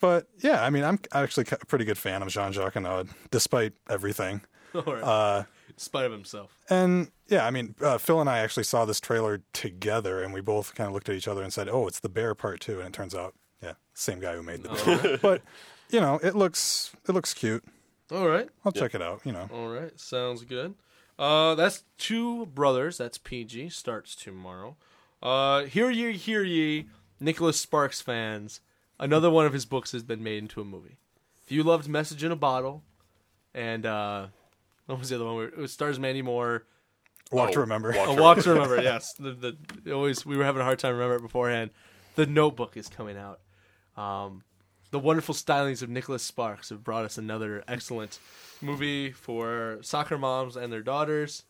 [0.00, 3.72] But yeah, I mean, I'm actually a pretty good fan of Jean Jacques Annaud, despite
[3.88, 4.42] everything.
[4.74, 5.02] All right.
[5.02, 6.58] Uh, In spite of himself.
[6.68, 10.40] and yeah, I mean, uh, Phil and I actually saw this trailer together, and we
[10.40, 12.78] both kind of looked at each other and said, "Oh, it's the Bear Part 2.
[12.80, 14.68] And it turns out, yeah, same guy who made the
[15.00, 15.18] Bear.
[15.18, 15.42] but
[15.90, 17.64] you know, it looks it looks cute.
[18.10, 18.48] All right.
[18.64, 19.20] I'll check it out.
[19.24, 19.98] You know, All right.
[19.98, 20.74] Sounds good.
[21.18, 22.98] Uh, that's two brothers.
[22.98, 23.68] That's PG.
[23.70, 24.76] Starts tomorrow.
[25.22, 26.86] Uh, hear ye, hear ye,
[27.20, 28.60] Nicholas Sparks fans.
[28.98, 30.96] Another one of his books has been made into a movie.
[31.44, 32.82] If you loved Message in a Bottle,
[33.54, 34.26] and uh,
[34.86, 35.36] what was the other one?
[35.36, 36.64] where- It stars Mandy Moore.
[37.30, 37.92] Walk Oh, to Remember.
[37.96, 38.76] Walk A to Walk to Remember.
[38.82, 41.70] Yes, the, the always we were having a hard time remembering it beforehand.
[42.14, 43.40] The Notebook is coming out.
[43.96, 44.42] Um,
[44.90, 48.18] the wonderful stylings of Nicholas Sparks have brought us another excellent
[48.60, 51.44] movie for soccer moms and their daughters.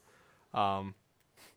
[0.54, 0.94] Um,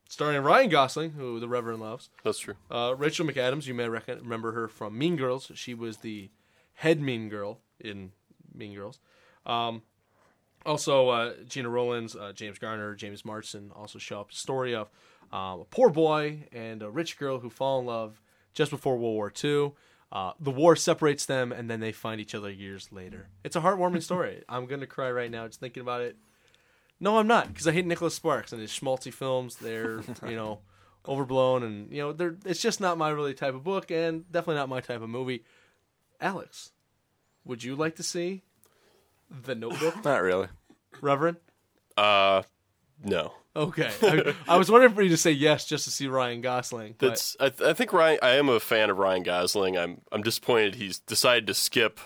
[0.08, 2.10] starring Ryan Gosling, who the Reverend loves.
[2.24, 2.56] That's true.
[2.70, 5.52] Uh, Rachel McAdams, you may reckon, remember her from Mean Girls.
[5.56, 6.30] She was the
[6.76, 8.12] head Mean Girl in
[8.54, 9.00] Mean Girls.
[9.46, 9.84] Um,
[10.66, 14.32] also, uh, Gena Rowlands, uh, James Garner, James Marsden also show up.
[14.34, 14.90] Story of
[15.32, 18.22] um, a poor boy and a rich girl who fall in love
[18.54, 19.74] just before World War II.
[20.12, 23.28] Uh, the war separates them, and then they find each other years later.
[23.44, 24.44] It's a heartwarming story.
[24.48, 26.16] I'm gonna cry right now just thinking about it.
[27.06, 29.58] No, I'm not, because I hate Nicholas Sparks and his schmaltzy films.
[29.58, 30.62] They're you know
[31.08, 32.36] overblown, and you know they're.
[32.46, 35.44] It's just not my really type of book, and definitely not my type of movie.
[36.20, 36.72] Alex,
[37.46, 38.42] would you like to see
[39.30, 40.48] the Notebook, Not really.
[41.00, 41.38] Reverend?
[41.96, 42.42] Uh,
[43.04, 43.34] no.
[43.56, 46.96] Okay, I, I was wondering for you to say yes just to see Ryan Gosling.
[46.98, 47.38] But That's.
[47.40, 48.18] I, th- I think Ryan.
[48.24, 49.78] I am a fan of Ryan Gosling.
[49.78, 50.02] I'm.
[50.12, 52.00] I'm disappointed he's decided to skip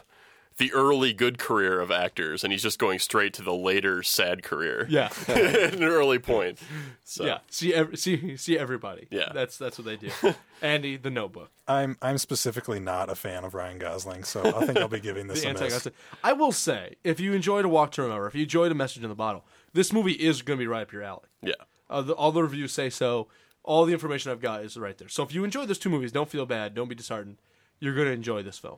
[0.59, 4.43] the early good career of actors, and he's just going straight to the later sad
[4.43, 4.85] career.
[4.89, 6.59] yeah, at an early point.
[7.03, 7.25] So.
[7.25, 9.07] yeah, see, ev- see, see everybody.
[9.09, 9.31] Yeah.
[9.33, 10.11] that's that's what they do.
[10.61, 14.77] Andy, the Notebook, I'm I'm specifically not a fan of Ryan Gosling, so I think
[14.77, 15.87] I'll be giving this a miss.
[16.23, 19.01] I will say, if you enjoyed A Walk to Remember, if you enjoyed A Message
[19.01, 19.43] in the Bottle,
[19.73, 21.27] this movie is going to be right up your alley.
[21.41, 21.53] Yeah.
[21.89, 23.27] Uh, the, all the reviews say so.
[23.63, 25.09] All the information I've got is right there.
[25.09, 26.73] So if you enjoy those two movies, don't feel bad.
[26.73, 27.37] Don't be disheartened.
[27.79, 28.77] You're going to enjoy this film,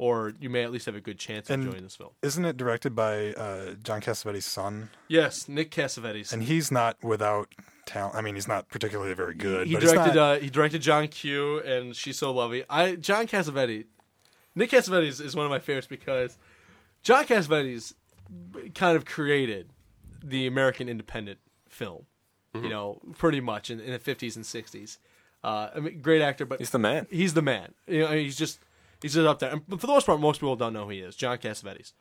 [0.00, 2.10] or you may at least have a good chance of And- enjoying this film.
[2.22, 4.88] Isn't it directed by uh, John Cassavetes' son?
[5.08, 6.32] Yes, Nick Cassavetes.
[6.32, 8.14] And he's not without talent.
[8.14, 9.66] I mean, he's not particularly very good.
[9.66, 12.64] he but directed not- uh, he directed John Q and She's So Lovely.
[12.70, 13.84] I John Cassavetes,
[14.54, 16.38] Nick Cassavetes is one of my favorites because
[17.02, 17.92] John Cassavetes
[18.74, 19.68] kind of created
[20.24, 21.38] the American independent
[21.68, 22.06] film.
[22.54, 24.98] You know, pretty much in, in the fifties and sixties.
[25.44, 27.06] Uh, I mean, great actor, but He's the man.
[27.10, 27.74] He's the man.
[27.86, 28.58] You know, he's just
[29.02, 29.50] he's just up there.
[29.50, 31.16] And for the most part, most people don't know who he is.
[31.16, 31.92] John Cassavetes,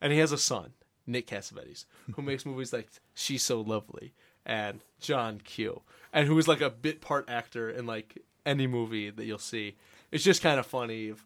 [0.00, 0.72] and he has a son,
[1.06, 1.84] Nick Cassavetes,
[2.14, 5.82] who makes movies like She's So Lovely and John Q,
[6.12, 9.76] and who is like a bit part actor in like any movie that you'll see.
[10.10, 11.08] It's just kind of funny.
[11.08, 11.24] If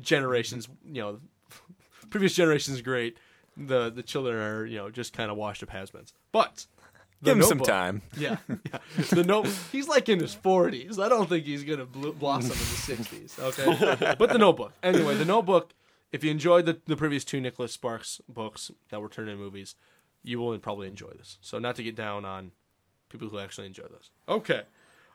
[0.00, 1.20] generations, you know,
[2.10, 3.16] previous generations great.
[3.56, 6.14] The the children are you know just kind of washed up has-beens.
[6.30, 6.66] But
[7.22, 8.02] Give him some time.
[8.16, 8.78] yeah, yeah.
[9.10, 9.48] The note.
[9.70, 10.98] He's like in his forties.
[10.98, 13.38] I don't think he's gonna bl- blossom in the sixties.
[13.38, 14.72] Okay, but the Notebook.
[14.82, 15.72] Anyway, the Notebook.
[16.10, 19.76] If you enjoyed the, the previous two Nicholas Sparks books that were turned into movies,
[20.22, 21.38] you will probably enjoy this.
[21.40, 22.50] So not to get down on
[23.08, 24.10] people who actually enjoy those.
[24.28, 24.62] Okay,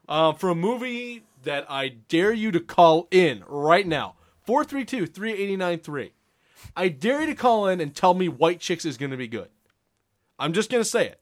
[0.08, 4.16] uh, for a movie that I dare you to call in right now,
[4.47, 6.12] 432-3893.
[6.76, 9.28] I dare you to call in and tell me White Chicks is going to be
[9.28, 9.49] good.
[10.39, 11.20] I'm just going to say it.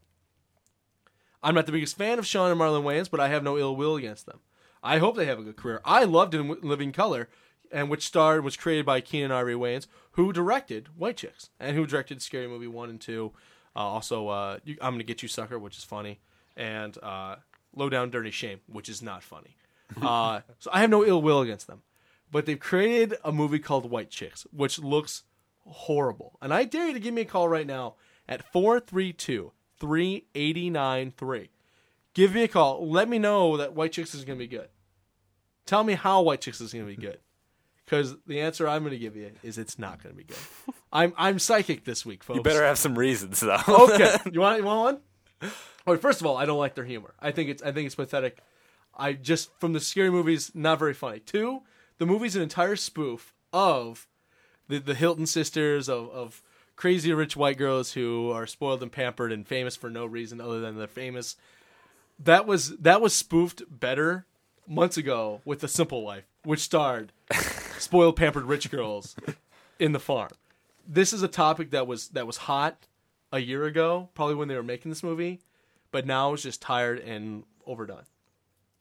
[1.46, 3.76] I'm not the biggest fan of Sean and Marlon Wayans, but I have no ill
[3.76, 4.40] will against them.
[4.82, 5.80] I hope they have a good career.
[5.86, 7.30] I loved In Living Color,
[7.72, 11.86] and which starred was created by Keenen Ivory Wayans, who directed White Chicks and who
[11.86, 13.32] directed Scary Movie one and two.
[13.76, 16.20] Uh, also, uh, you, I'm gonna get you, sucker, which is funny,
[16.58, 17.36] and uh,
[17.76, 19.56] Low Down Dirty Shame, which is not funny.
[20.02, 21.84] Uh, so I have no ill will against them.
[22.32, 25.22] But they've created a movie called White Chicks, which looks
[25.68, 26.40] horrible.
[26.42, 27.94] And I dare you to give me a call right now
[28.28, 29.52] at 432
[29.86, 31.50] 389 3.
[32.16, 32.90] Give me a call.
[32.90, 34.70] Let me know that White Chicks is going to be good.
[35.66, 37.20] Tell me how White Chicks is going to be good.
[37.84, 40.38] Because the answer I'm going to give you is it's not going to be good.
[40.92, 42.38] I'm I'm psychic this week, folks.
[42.38, 43.62] You better have some reasons though.
[43.68, 44.18] okay.
[44.32, 45.02] You want you want
[45.42, 45.52] one?
[45.86, 47.14] Well, first of all, I don't like their humor.
[47.20, 48.40] I think it's I think it's pathetic.
[48.98, 51.20] I just from the scary movies, not very funny.
[51.20, 51.62] Two,
[52.00, 54.08] the movie's an entire spoof of
[54.68, 56.42] the the Hilton sisters of of
[56.76, 60.60] crazy rich white girls who are spoiled and pampered and famous for no reason other
[60.60, 61.36] than they're famous.
[62.20, 64.26] That was that was spoofed better
[64.68, 67.12] months ago with The Simple Life, which starred
[67.78, 69.16] spoiled pampered rich girls
[69.80, 70.32] in the farm.
[70.88, 72.88] This is a topic that was that was hot
[73.32, 75.42] a year ago, probably when they were making this movie,
[75.92, 78.04] but now it's just tired and overdone.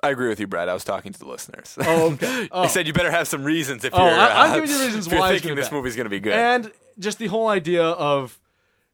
[0.03, 0.69] I agree with you, Brad.
[0.69, 1.77] I was talking to the listeners.
[1.81, 2.49] Oh, okay.
[2.53, 4.15] I said you better have some reasons if Oh, you're.
[4.19, 5.77] I- I'm uh, giving you reasons if you're why thinking this bad.
[5.77, 6.35] movie's going to be good.
[6.35, 8.41] And just the whole idea of,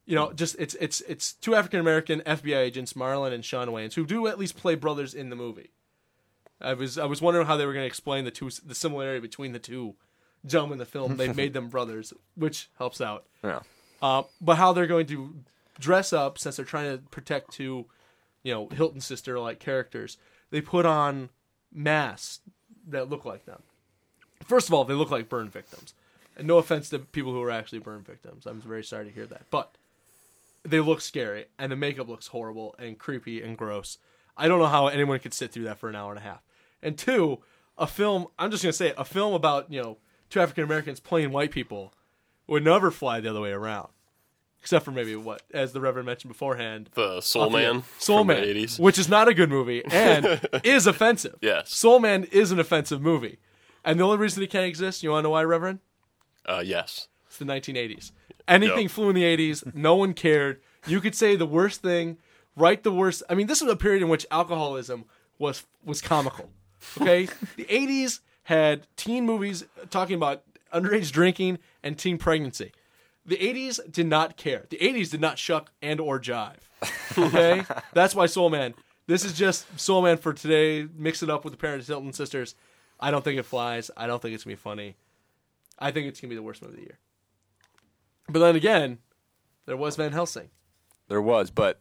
[0.07, 3.95] you know, just it's it's it's two African American FBI agents, Marlon and Sean Wayans,
[3.95, 5.71] who do at least play brothers in the movie.
[6.61, 9.21] I was I was wondering how they were going to explain the two the similarity
[9.21, 9.95] between the two
[10.47, 11.17] gentlemen in the film.
[11.17, 13.27] They made them brothers, which helps out.
[13.45, 13.61] yeah.
[14.03, 15.35] Uh, but how they're going to
[15.79, 17.85] dress up since they're trying to protect two,
[18.43, 20.17] you know, Hilton sister like characters.
[20.51, 21.29] They put on
[21.73, 22.41] masks
[22.89, 23.63] that look like them.
[24.45, 25.95] First of all, they look like burn victims.
[26.37, 28.47] And no offense to people who are actually burn victims.
[28.47, 29.43] I'm very sorry to hear that.
[29.51, 29.77] But
[30.63, 33.99] they look scary and the makeup looks horrible and creepy and gross.
[34.37, 36.43] I don't know how anyone could sit through that for an hour and a half.
[36.83, 37.39] And two,
[37.77, 39.99] a film, I'm just going to say it, a film about, you know,
[40.31, 41.93] two African Americans playing white people
[42.47, 43.89] would never fly the other way around.
[44.63, 47.83] Except for maybe what, as the Reverend mentioned beforehand, The uh, Soul the- Man.
[47.99, 48.79] Soul Man, The 80s.
[48.79, 51.37] which is not a good movie and is offensive.
[51.41, 51.75] Yes.
[51.75, 53.39] Soul Man is an offensive movie,
[53.85, 55.79] and the only reason it can't exist, you want to know why, Reverend?
[56.51, 57.09] Uh, yes.
[57.27, 58.13] It's the 1980s.
[58.49, 58.91] Anything Yep.
[58.91, 59.63] flew in the 80s.
[59.75, 60.61] No one cared.
[60.87, 62.19] You could say the worst thing,
[62.57, 63.23] write the worst.
[63.31, 65.05] I mean, this was a period in which alcoholism
[65.39, 66.51] was was comical.
[67.01, 67.27] Okay,
[67.57, 70.43] the 80s had teen movies talking about
[70.75, 72.73] underage drinking and teen pregnancy.
[73.27, 74.67] The 80s did not care.
[74.71, 76.57] The 80s did not shuck and or jive.
[77.17, 78.75] Okay, that's why Soul Man.
[79.07, 80.89] This is just Soul Man for today.
[80.97, 82.55] Mix it up with the Paris Hilton sisters.
[82.99, 83.91] I don't think it flies.
[83.97, 84.97] I don't think it's gonna be funny.
[85.81, 86.99] I think it's gonna be the worst movie of the year.
[88.29, 88.99] But then again,
[89.67, 90.51] there was Van Helsing.
[91.09, 91.81] There was, but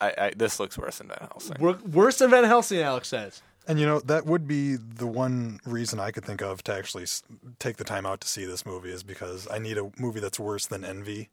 [0.00, 1.56] I, I, this looks worse than Van Helsing.
[1.60, 3.42] Wor- Worse than Van Helsing, Alex says.
[3.66, 7.02] And you know that would be the one reason I could think of to actually
[7.02, 7.22] s-
[7.58, 10.40] take the time out to see this movie is because I need a movie that's
[10.40, 11.28] worse than Envy,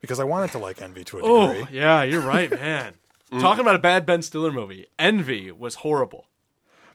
[0.00, 1.32] because I wanted to like Envy to a degree.
[1.64, 2.94] Oh, yeah, you're right, man.
[3.40, 6.26] Talking about a bad Ben Stiller movie, Envy was horrible.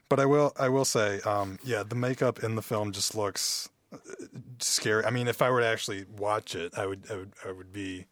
[0.08, 3.68] But I will I will say, um, yeah, the makeup in the film just looks
[4.60, 5.04] scary.
[5.06, 7.72] I mean, if I were to actually watch it, I would I would I would
[7.74, 8.06] be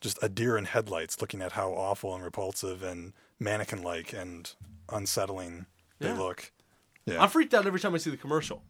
[0.00, 4.52] just a deer in headlights looking at how awful and repulsive and mannequin like and
[4.90, 5.66] unsettling
[6.00, 6.18] they Yeah.
[6.18, 6.52] look.
[7.06, 7.22] Yeah.
[7.22, 8.62] I'm freaked out every time I see the commercial.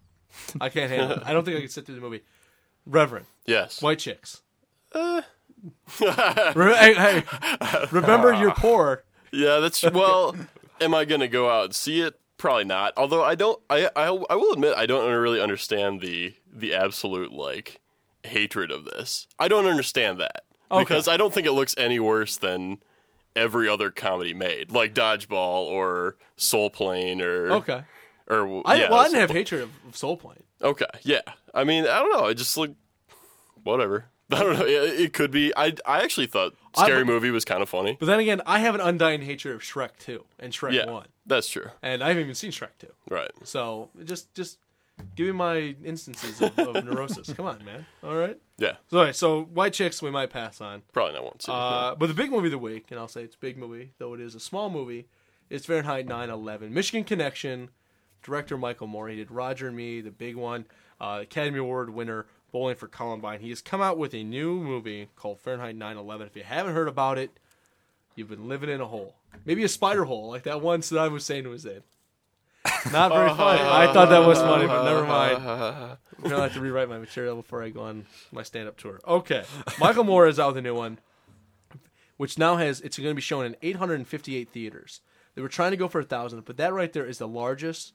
[0.60, 1.22] I can't handle it.
[1.26, 2.22] I don't think I can sit through the movie.
[2.86, 3.80] Reverend, Yes.
[3.82, 4.42] White Chicks.
[4.94, 5.20] Eh.
[6.00, 7.24] Re- hey, hey,
[7.92, 9.04] remember you're poor.
[9.32, 10.34] Yeah, that's well.
[10.80, 12.18] am I gonna go out and see it?
[12.38, 12.92] Probably not.
[12.96, 17.32] Although I don't, I, I, I will admit I don't really understand the the absolute
[17.32, 17.80] like
[18.24, 19.26] hatred of this.
[19.38, 22.78] I don't understand that because I don't think it looks any worse than
[23.34, 27.82] every other comedy made, like Dodgeball or Soul Plane or Okay.
[28.28, 29.36] or I, yeah, well, I didn't have Plane.
[29.40, 30.42] hatred of, of Soul Plane.
[30.62, 31.22] Okay, yeah.
[31.54, 32.26] I mean, I don't know.
[32.26, 32.70] I just like
[33.64, 34.06] whatever.
[34.32, 34.64] I don't know.
[34.64, 35.52] It, it could be.
[35.56, 37.96] I I actually thought I- Scary Movie was kind of funny.
[37.98, 41.06] But then again, I have an undying hatred of Shrek 2 and Shrek Yeah, 1.
[41.26, 41.66] that's true.
[41.82, 42.86] And I haven't even seen Shrek 2.
[43.10, 43.30] Right.
[43.44, 44.58] So just just
[45.14, 47.32] give me my instances of, of neurosis.
[47.32, 47.86] Come on, man.
[48.02, 48.38] All right.
[48.58, 48.76] Yeah.
[48.90, 50.82] So, all right, so White Chicks we might pass on.
[50.92, 51.48] Probably not once.
[51.48, 53.92] Uh, but the big movie of the week, and I'll say it's a big movie,
[53.98, 55.06] though it is a small movie,
[55.50, 56.70] is Fahrenheit 9/11.
[56.70, 57.70] Michigan Connection.
[58.22, 59.08] Director Michael Moore.
[59.08, 60.66] He did Roger and Me, the big one.
[61.00, 63.40] Uh, Academy Award winner, Bowling for Columbine.
[63.40, 66.26] He has come out with a new movie called Fahrenheit 9/11.
[66.28, 67.30] If you haven't heard about it,
[68.14, 69.16] you've been living in a hole.
[69.44, 71.82] Maybe a spider hole, like that one Saddam Hussein was in.
[72.92, 73.60] Not very funny.
[73.60, 75.38] I thought that was funny, but never mind.
[76.24, 79.00] I'm gonna have to rewrite my material before I go on my stand-up tour.
[79.06, 79.44] Okay,
[79.80, 80.98] Michael Moore is out with a new one,
[82.16, 85.00] which now has it's going to be shown in 858 theaters.
[85.34, 87.94] They were trying to go for a thousand, but that right there is the largest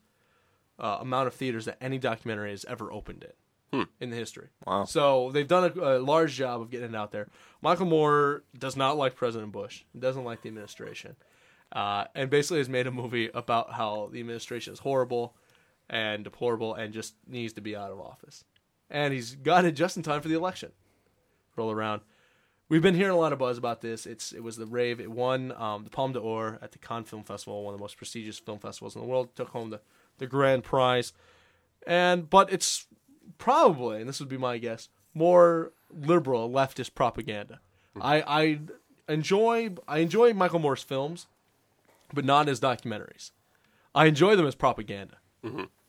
[0.80, 4.48] uh, amount of theaters that any documentary has ever opened in in the history.
[4.66, 4.86] Wow.
[4.86, 7.28] So they've done a, a large job of getting it out there.
[7.62, 9.84] Michael Moore does not like President Bush.
[9.94, 11.16] He doesn't like the administration.
[11.72, 15.36] Uh, and basically has made a movie about how the administration is horrible
[15.90, 18.44] and deplorable and just needs to be out of office.
[18.90, 20.72] And he's got it just in time for the election.
[21.56, 22.02] Roll around.
[22.70, 24.06] We've been hearing a lot of buzz about this.
[24.06, 25.00] It's it was the rave.
[25.00, 27.98] It won um, the Palme d'Or at the Cannes Film Festival, one of the most
[27.98, 29.36] prestigious film festivals in the world.
[29.36, 29.80] Took home the,
[30.18, 31.14] the grand prize,
[31.86, 32.86] and but it's
[33.38, 37.62] probably, and this would be my guess, more liberal leftist propaganda.
[38.02, 38.60] I I
[39.08, 41.28] enjoy I enjoy Michael Moore's films,
[42.14, 43.32] but not as documentaries.
[43.96, 45.18] I enjoy them as propaganda,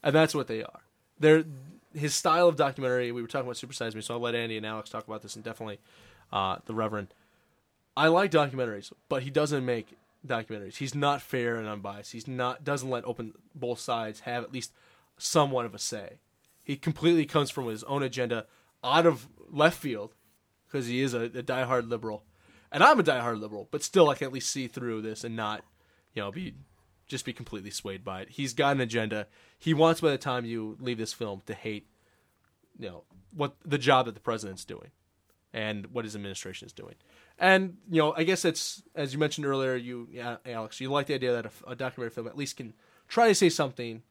[0.02, 0.80] and that's what they are.
[1.18, 1.44] They're
[1.94, 3.12] his style of documentary.
[3.12, 5.22] We were talking about Super Size Me, so I'll let Andy and Alex talk about
[5.22, 5.78] this, and definitely
[6.32, 7.08] uh, the Reverend.
[7.96, 9.96] I like documentaries, but he doesn't make
[10.26, 10.76] documentaries.
[10.76, 12.12] He's not fair and unbiased.
[12.12, 14.72] He's not doesn't let open both sides have at least
[15.16, 16.18] somewhat of a say.
[16.62, 18.46] He completely comes from his own agenda
[18.84, 20.14] out of left field
[20.66, 22.24] because he is a, a diehard liberal,
[22.70, 25.34] and I'm a diehard liberal, but still I can at least see through this and
[25.34, 25.64] not,
[26.14, 26.54] you know, be
[27.06, 28.28] just be completely swayed by it.
[28.30, 29.26] He's got an agenda.
[29.58, 31.86] He wants by the time you leave this film to hate,
[32.78, 33.04] you know,
[33.34, 34.90] what the job that the president's doing,
[35.52, 36.94] and what his administration is doing.
[37.38, 41.06] And you know, I guess it's as you mentioned earlier, you yeah, Alex, you like
[41.06, 42.74] the idea that a, a documentary film at least can
[43.06, 44.02] try to say something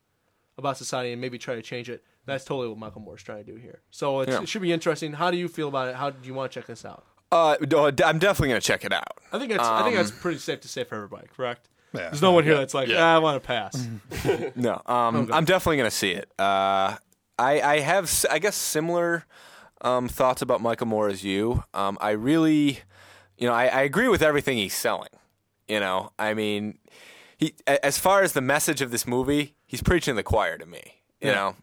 [0.57, 2.03] about society and maybe try to change it.
[2.25, 3.81] That's totally what Michael Moore's trying to do here.
[3.91, 4.41] So it's, Yeah.
[4.41, 5.13] it should be interesting.
[5.13, 5.95] How do you feel about it?
[5.95, 7.05] How do you want to check this out?
[7.31, 7.55] Uh,
[8.03, 9.19] I'm definitely gonna check it out.
[9.31, 11.27] I think that's I think that's pretty safe to say for everybody.
[11.27, 11.69] Correct?
[11.97, 12.09] Yeah.
[12.09, 13.03] There's no one here that's like, Yeah.
[13.03, 13.87] ah, I want to pass.
[14.55, 16.29] No, um, I'm definitely gonna see it.
[16.39, 16.95] Uh,
[17.39, 19.25] I I have s- I guess similar
[19.81, 21.63] um, thoughts about Michael Moore as you.
[21.73, 22.79] Um, I really,
[23.37, 25.09] you know, I, I agree with everything he's selling.
[25.67, 26.79] You know, I mean,
[27.37, 30.57] he a- as far as the message of this movie, he's preaching to the choir
[30.57, 31.01] to me.
[31.21, 31.55] You know.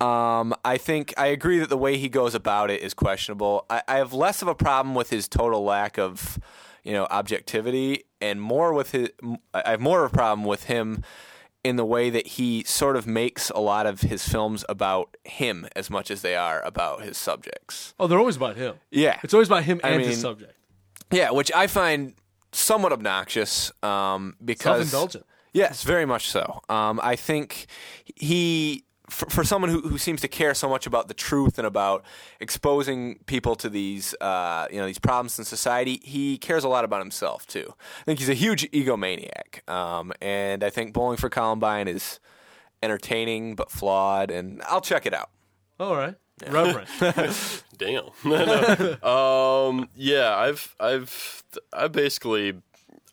[0.00, 3.66] Um, I think I agree that the way he goes about it is questionable.
[3.68, 6.38] I, I have less of a problem with his total lack of,
[6.88, 9.10] you know, objectivity, and more with his.
[9.52, 11.04] I have more of a problem with him
[11.62, 15.66] in the way that he sort of makes a lot of his films about him
[15.76, 17.94] as much as they are about his subjects.
[18.00, 18.76] oh, they're always about him.
[18.90, 20.54] Yeah, It's always about him I and his subject.
[21.10, 22.14] yeah, which I find
[22.52, 25.26] somewhat obnoxious um, because Self-indulgent.
[25.52, 26.60] Yes, very much so.
[26.70, 27.66] Um, I think
[28.14, 31.66] he, for, for someone who, who seems to care so much about the truth and
[31.66, 32.04] about
[32.40, 36.84] exposing people to these, uh, you know, these problems in society, he cares a lot
[36.84, 37.74] about himself too.
[38.00, 42.20] I think he's a huge egomaniac, um, and I think Bowling for Columbine is
[42.82, 44.30] entertaining but flawed.
[44.30, 45.30] And I'll check it out.
[45.80, 46.14] All right,
[46.48, 46.88] Reverend.
[47.78, 48.04] Damn.
[48.24, 49.68] No.
[49.70, 52.60] um, yeah, I've I've I basically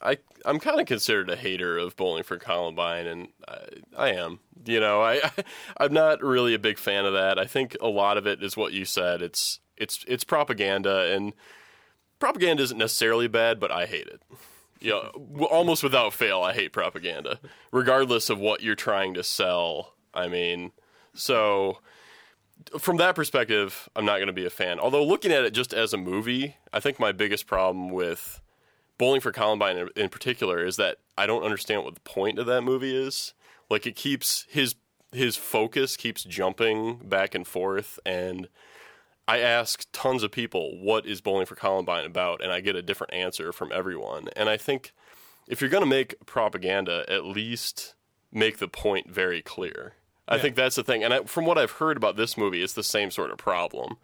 [0.06, 3.58] I I'm kind of considered a hater of Bowling for Columbine, and I,
[3.98, 4.40] I am.
[4.66, 5.32] You know, I, I
[5.78, 7.40] I'm not really a big fan of that.
[7.40, 9.22] I think a lot of it is what you said.
[9.22, 11.34] It's it's it's propaganda, and
[12.20, 14.22] propaganda isn't necessarily bad, but I hate it.
[14.80, 17.40] You know, almost without fail, I hate propaganda,
[17.72, 19.96] regardless of what you're trying to sell.
[20.14, 20.72] I mean,
[21.14, 21.80] so
[22.78, 24.80] from that perspective, I'm not going to be a fan.
[24.80, 28.42] Although looking at it just as a movie, I think my biggest problem with
[28.98, 32.46] Bowling for Columbine in, in particular is that I don't understand what the point of
[32.46, 33.34] that movie is.
[33.70, 34.76] Like it keeps his
[35.12, 38.50] his focus keeps jumping back and forth and
[39.28, 42.82] I ask tons of people what is Bowling for Columbine about and I get a
[42.82, 44.30] different answer from everyone.
[44.36, 44.94] And I think
[45.48, 47.96] if you're going to make propaganda, at least
[48.32, 49.94] make the point very clear.
[50.28, 51.04] I think that's the thing.
[51.04, 53.98] And I, from what I've heard about this movie, it's the same sort of problem.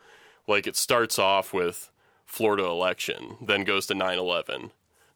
[0.47, 1.91] Like it starts off with
[2.25, 4.71] Florida election, then goes to 9/11,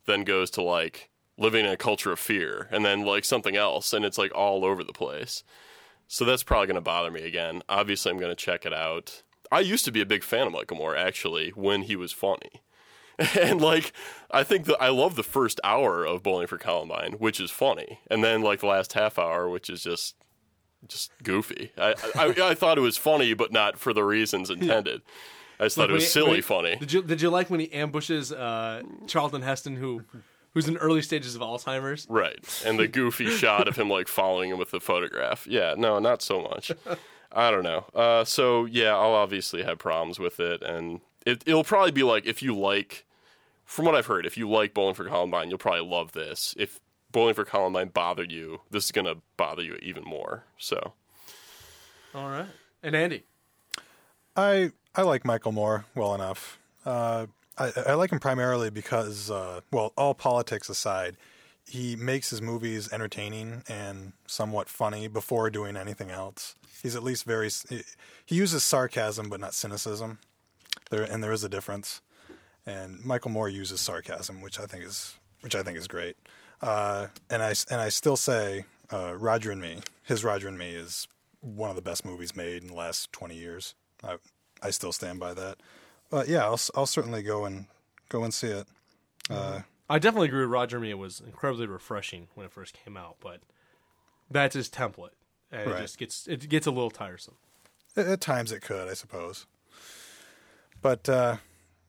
[0.06, 3.94] then goes to like living in a culture of fear, and then like something else,
[3.94, 5.44] and it's like all over the place.
[6.08, 7.64] So that's probably going to bother me again.
[7.68, 9.24] Obviously, I'm going to check it out.
[9.52, 12.62] I used to be a big fan of Michael Moore actually when he was funny.
[13.40, 13.94] And like,
[14.30, 18.00] I think that I love the first hour of Bowling for Columbine, which is funny,
[18.12, 20.16] and then like the last half hour, which is just
[20.86, 21.72] just goofy.
[21.78, 25.02] I, I I thought it was funny, but not for the reasons intended.
[25.60, 26.76] I just thought Like it was he- silly he- funny.
[26.78, 30.04] Did you did you like when he ambushes uh, Charlton Heston, who
[30.54, 32.06] who's in early stages of Alzheimer's?
[32.10, 32.64] Right.
[32.66, 35.46] And the goofy shot of him like following him with the photograph.
[35.48, 36.72] Yeah, no, not so much.
[37.32, 37.86] I don't know.
[37.94, 42.26] Uh, so yeah, I'll obviously have problems with it, and it, it'll probably be like
[42.26, 43.06] if you like,
[43.66, 46.54] from what I've heard, if you like Bowling for Columbine, you'll probably love this.
[46.58, 46.80] If
[47.12, 50.44] Bowling for Columbine bothered you, this is gonna bother you even more.
[50.58, 50.94] So
[52.14, 52.48] All right,
[52.84, 53.24] and Andy.
[54.38, 56.58] I I like Michael Moore well enough.
[56.86, 57.28] Uh,
[57.58, 61.18] I, I like him primarily because, uh, well, all politics aside,
[61.68, 66.56] he makes his movies entertaining and somewhat funny before doing anything else.
[66.82, 67.50] He's at least very.
[68.26, 70.20] He uses sarcasm, but not cynicism.
[70.92, 72.02] There and there is a difference.
[72.66, 76.16] And Michael Moore uses sarcasm, which I think is which I think is great.
[76.62, 80.70] Uh, and I and I still say uh, Roger and Me, his Roger and Me
[80.76, 81.08] is
[81.42, 83.74] one of the best movies made in the last twenty years.
[84.04, 84.18] I
[84.66, 85.58] I still stand by that.
[86.10, 87.66] But yeah, I'll I'll certainly go and
[88.10, 88.68] go and see it.
[89.30, 90.80] Uh, I definitely agree with Roger.
[90.80, 93.42] Me, it was incredibly refreshing when it first came out, but
[94.30, 95.16] that's his template,
[95.52, 95.80] and Right.
[95.80, 97.36] it just gets it gets a little tiresome.
[97.96, 99.46] at, at times it could, I suppose.
[100.82, 101.38] But uh,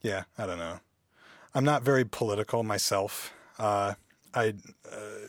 [0.03, 0.81] yeah, I don't know.
[1.55, 3.33] I'm not very political myself.
[3.59, 3.95] Uh,
[4.35, 4.55] I
[4.91, 5.29] uh,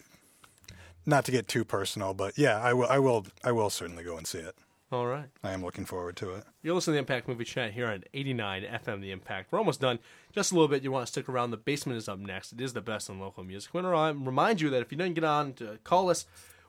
[1.06, 2.88] not to get too personal, but yeah, I will.
[2.88, 3.26] I will.
[3.44, 4.56] I will certainly go and see it.
[4.90, 5.28] All right.
[5.44, 6.46] I am looking forward to it.
[6.64, 9.52] You're listening to the Impact Movie Chat here on 89 FM The Impact.
[9.52, 10.00] We're almost done.
[10.32, 10.82] Just a little bit.
[10.82, 11.52] You want to stick around.
[11.52, 12.54] The basement is up next.
[12.54, 13.72] It is the best in local music.
[13.76, 16.26] I want to remind you that if you didn't get on to call us,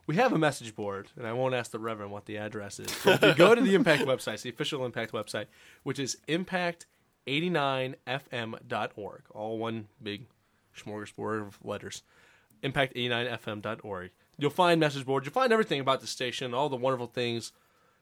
[0.09, 2.93] we have a message board, and I won't ask the Reverend what the address is.
[3.05, 5.47] But if you go to the Impact website, it's the official Impact website,
[5.85, 9.23] which is impact89fm.org.
[9.31, 10.27] All one big
[10.77, 12.03] smorgasbord of letters.
[12.65, 14.11] Impact89fm.org.
[14.39, 15.27] You'll find message boards.
[15.27, 17.53] You'll find everything about the station, all the wonderful things,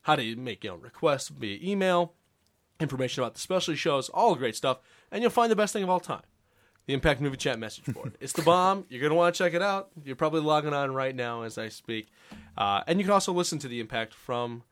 [0.06, 2.12] how to make your know, requests via email,
[2.78, 4.78] information about the specialty shows, all the great stuff,
[5.10, 6.22] and you'll find the best thing of all time.
[6.86, 8.16] The Impact Movie Chat message board.
[8.20, 8.86] it's the bomb.
[8.88, 9.88] You're going to want to check it out.
[10.04, 12.12] You're probably logging on right now as I speak.
[12.56, 14.62] Uh, and you can also listen to the Impact from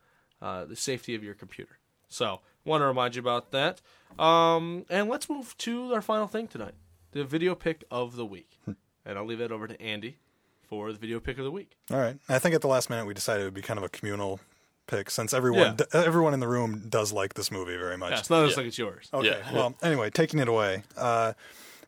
[0.40, 1.78] uh, the safety of your computer.
[2.08, 3.80] So, want to remind you about that.
[4.16, 6.74] Um, and let's move to our final thing tonight
[7.10, 8.60] the video pick of the week.
[9.04, 10.18] and I'll leave it over to Andy
[10.62, 11.72] for the video pick of the week.
[11.90, 12.18] All right.
[12.28, 14.38] I think at the last minute we decided it would be kind of a communal
[14.86, 15.72] pick since everyone Yeah.
[15.76, 18.12] d- everyone in the room does like this movie very much.
[18.12, 19.08] Yeah, it's not just like it's yours.
[19.12, 19.28] Okay.
[19.28, 19.52] Yeah.
[19.52, 20.82] Well, anyway, taking it away.
[20.96, 21.32] Uh,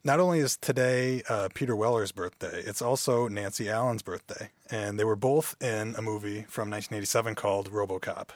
[0.05, 5.05] not only is today uh, Peter Weller's birthday, it's also Nancy Allen's birthday, and they
[5.05, 8.28] were both in a movie from 1987 called RoboCop,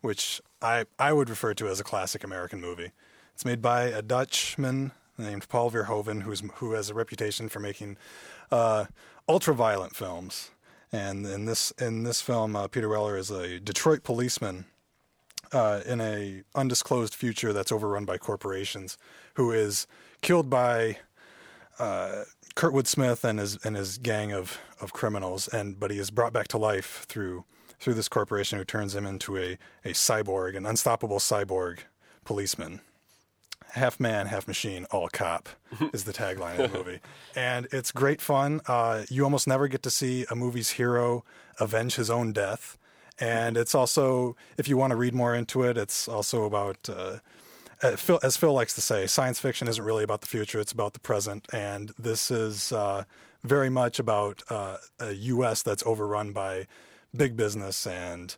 [0.00, 2.90] which I I would refer to as a classic American movie.
[3.34, 7.96] It's made by a Dutchman named Paul Verhoeven, who's who has a reputation for making
[8.50, 8.86] uh,
[9.28, 10.50] ultra-violent films.
[10.92, 14.66] And in this in this film, uh, Peter Weller is a Detroit policeman
[15.52, 18.98] uh, in a undisclosed future that's overrun by corporations,
[19.34, 19.86] who is
[20.20, 20.98] killed by
[21.78, 22.24] uh,
[22.54, 26.32] Kurtwood Smith and his and his gang of, of criminals, and but he is brought
[26.32, 27.44] back to life through
[27.80, 31.80] through this corporation who turns him into a, a cyborg, an unstoppable cyborg
[32.24, 32.80] policeman.
[33.72, 35.48] Half man, half machine, all cop
[35.92, 37.00] is the tagline of the movie.
[37.34, 38.60] And it's great fun.
[38.66, 41.24] Uh, you almost never get to see a movie's hero
[41.58, 42.76] avenge his own death.
[43.18, 47.18] And it's also, if you want to read more into it, it's also about, uh,
[47.82, 50.72] uh, Phil, as Phil likes to say, science fiction isn't really about the future, it's
[50.72, 51.46] about the present.
[51.52, 53.04] And this is uh,
[53.42, 55.62] very much about uh, a U.S.
[55.62, 56.66] that's overrun by
[57.14, 58.36] big business and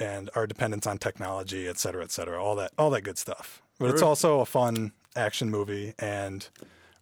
[0.00, 3.62] and our dependence on technology, et cetera, et cetera, all that, all that good stuff.
[3.78, 6.48] But it's also a fun action movie and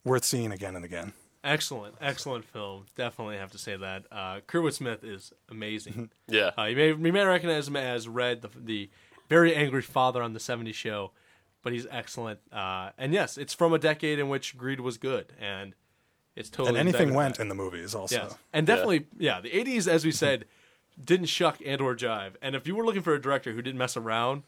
[0.04, 1.12] worth seeing again and again.
[1.44, 2.86] Excellent, excellent film.
[2.94, 4.04] Definitely have to say that.
[4.12, 6.10] Uh, Kurtwood Smith is amazing.
[6.28, 6.52] Yeah.
[6.56, 8.90] Uh, you may you may recognize him as Red, the, the
[9.28, 11.10] very angry father on the '70s show,
[11.62, 12.40] but he's excellent.
[12.50, 15.74] Uh, and yes, it's from a decade in which greed was good, and
[16.34, 18.16] it's totally And anything went in the movies also.
[18.16, 19.42] Yes, and definitely, yeah.
[19.42, 20.46] The '80s, as we said,
[21.04, 22.32] didn't shuck and or jive.
[22.40, 24.44] And if you were looking for a director who didn't mess around,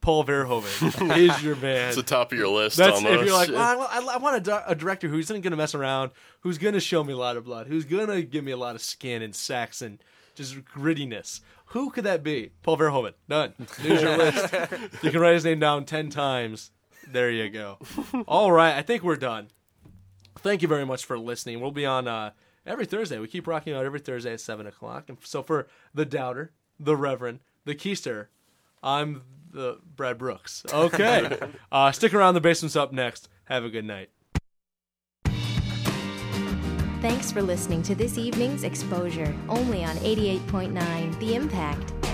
[0.00, 1.88] Paul Verhoeven is your man.
[1.88, 3.20] It's the top of your list That's almost.
[3.20, 5.56] if you're like, well, I, I want a, di- a director who isn't going to
[5.56, 8.42] mess around, who's going to show me a lot of blood, who's going to give
[8.44, 10.02] me a lot of skin and sex and
[10.34, 11.40] just grittiness.
[11.66, 12.50] Who could that be?
[12.62, 13.12] Paul Verhoeven.
[13.28, 13.54] Done.
[13.80, 14.54] There's your list.
[15.02, 16.70] You can write his name down ten times.
[17.06, 17.78] There you go.
[18.26, 19.48] All right, I think we're done.
[20.38, 21.60] Thank you very much for listening.
[21.60, 22.30] We'll be on uh,
[22.66, 23.18] every Thursday.
[23.18, 25.08] We keep rocking out every Thursday at seven o'clock.
[25.08, 28.26] And so for the Doubter, the Reverend, the Keister,
[28.82, 29.22] I'm
[29.52, 30.64] the Brad Brooks.
[30.72, 31.38] Okay.
[31.72, 32.34] uh, stick around.
[32.34, 33.28] The basement's up next.
[33.44, 34.10] Have a good night.
[37.00, 42.09] Thanks for listening to this evening's exposure, only on 88.9 The Impact.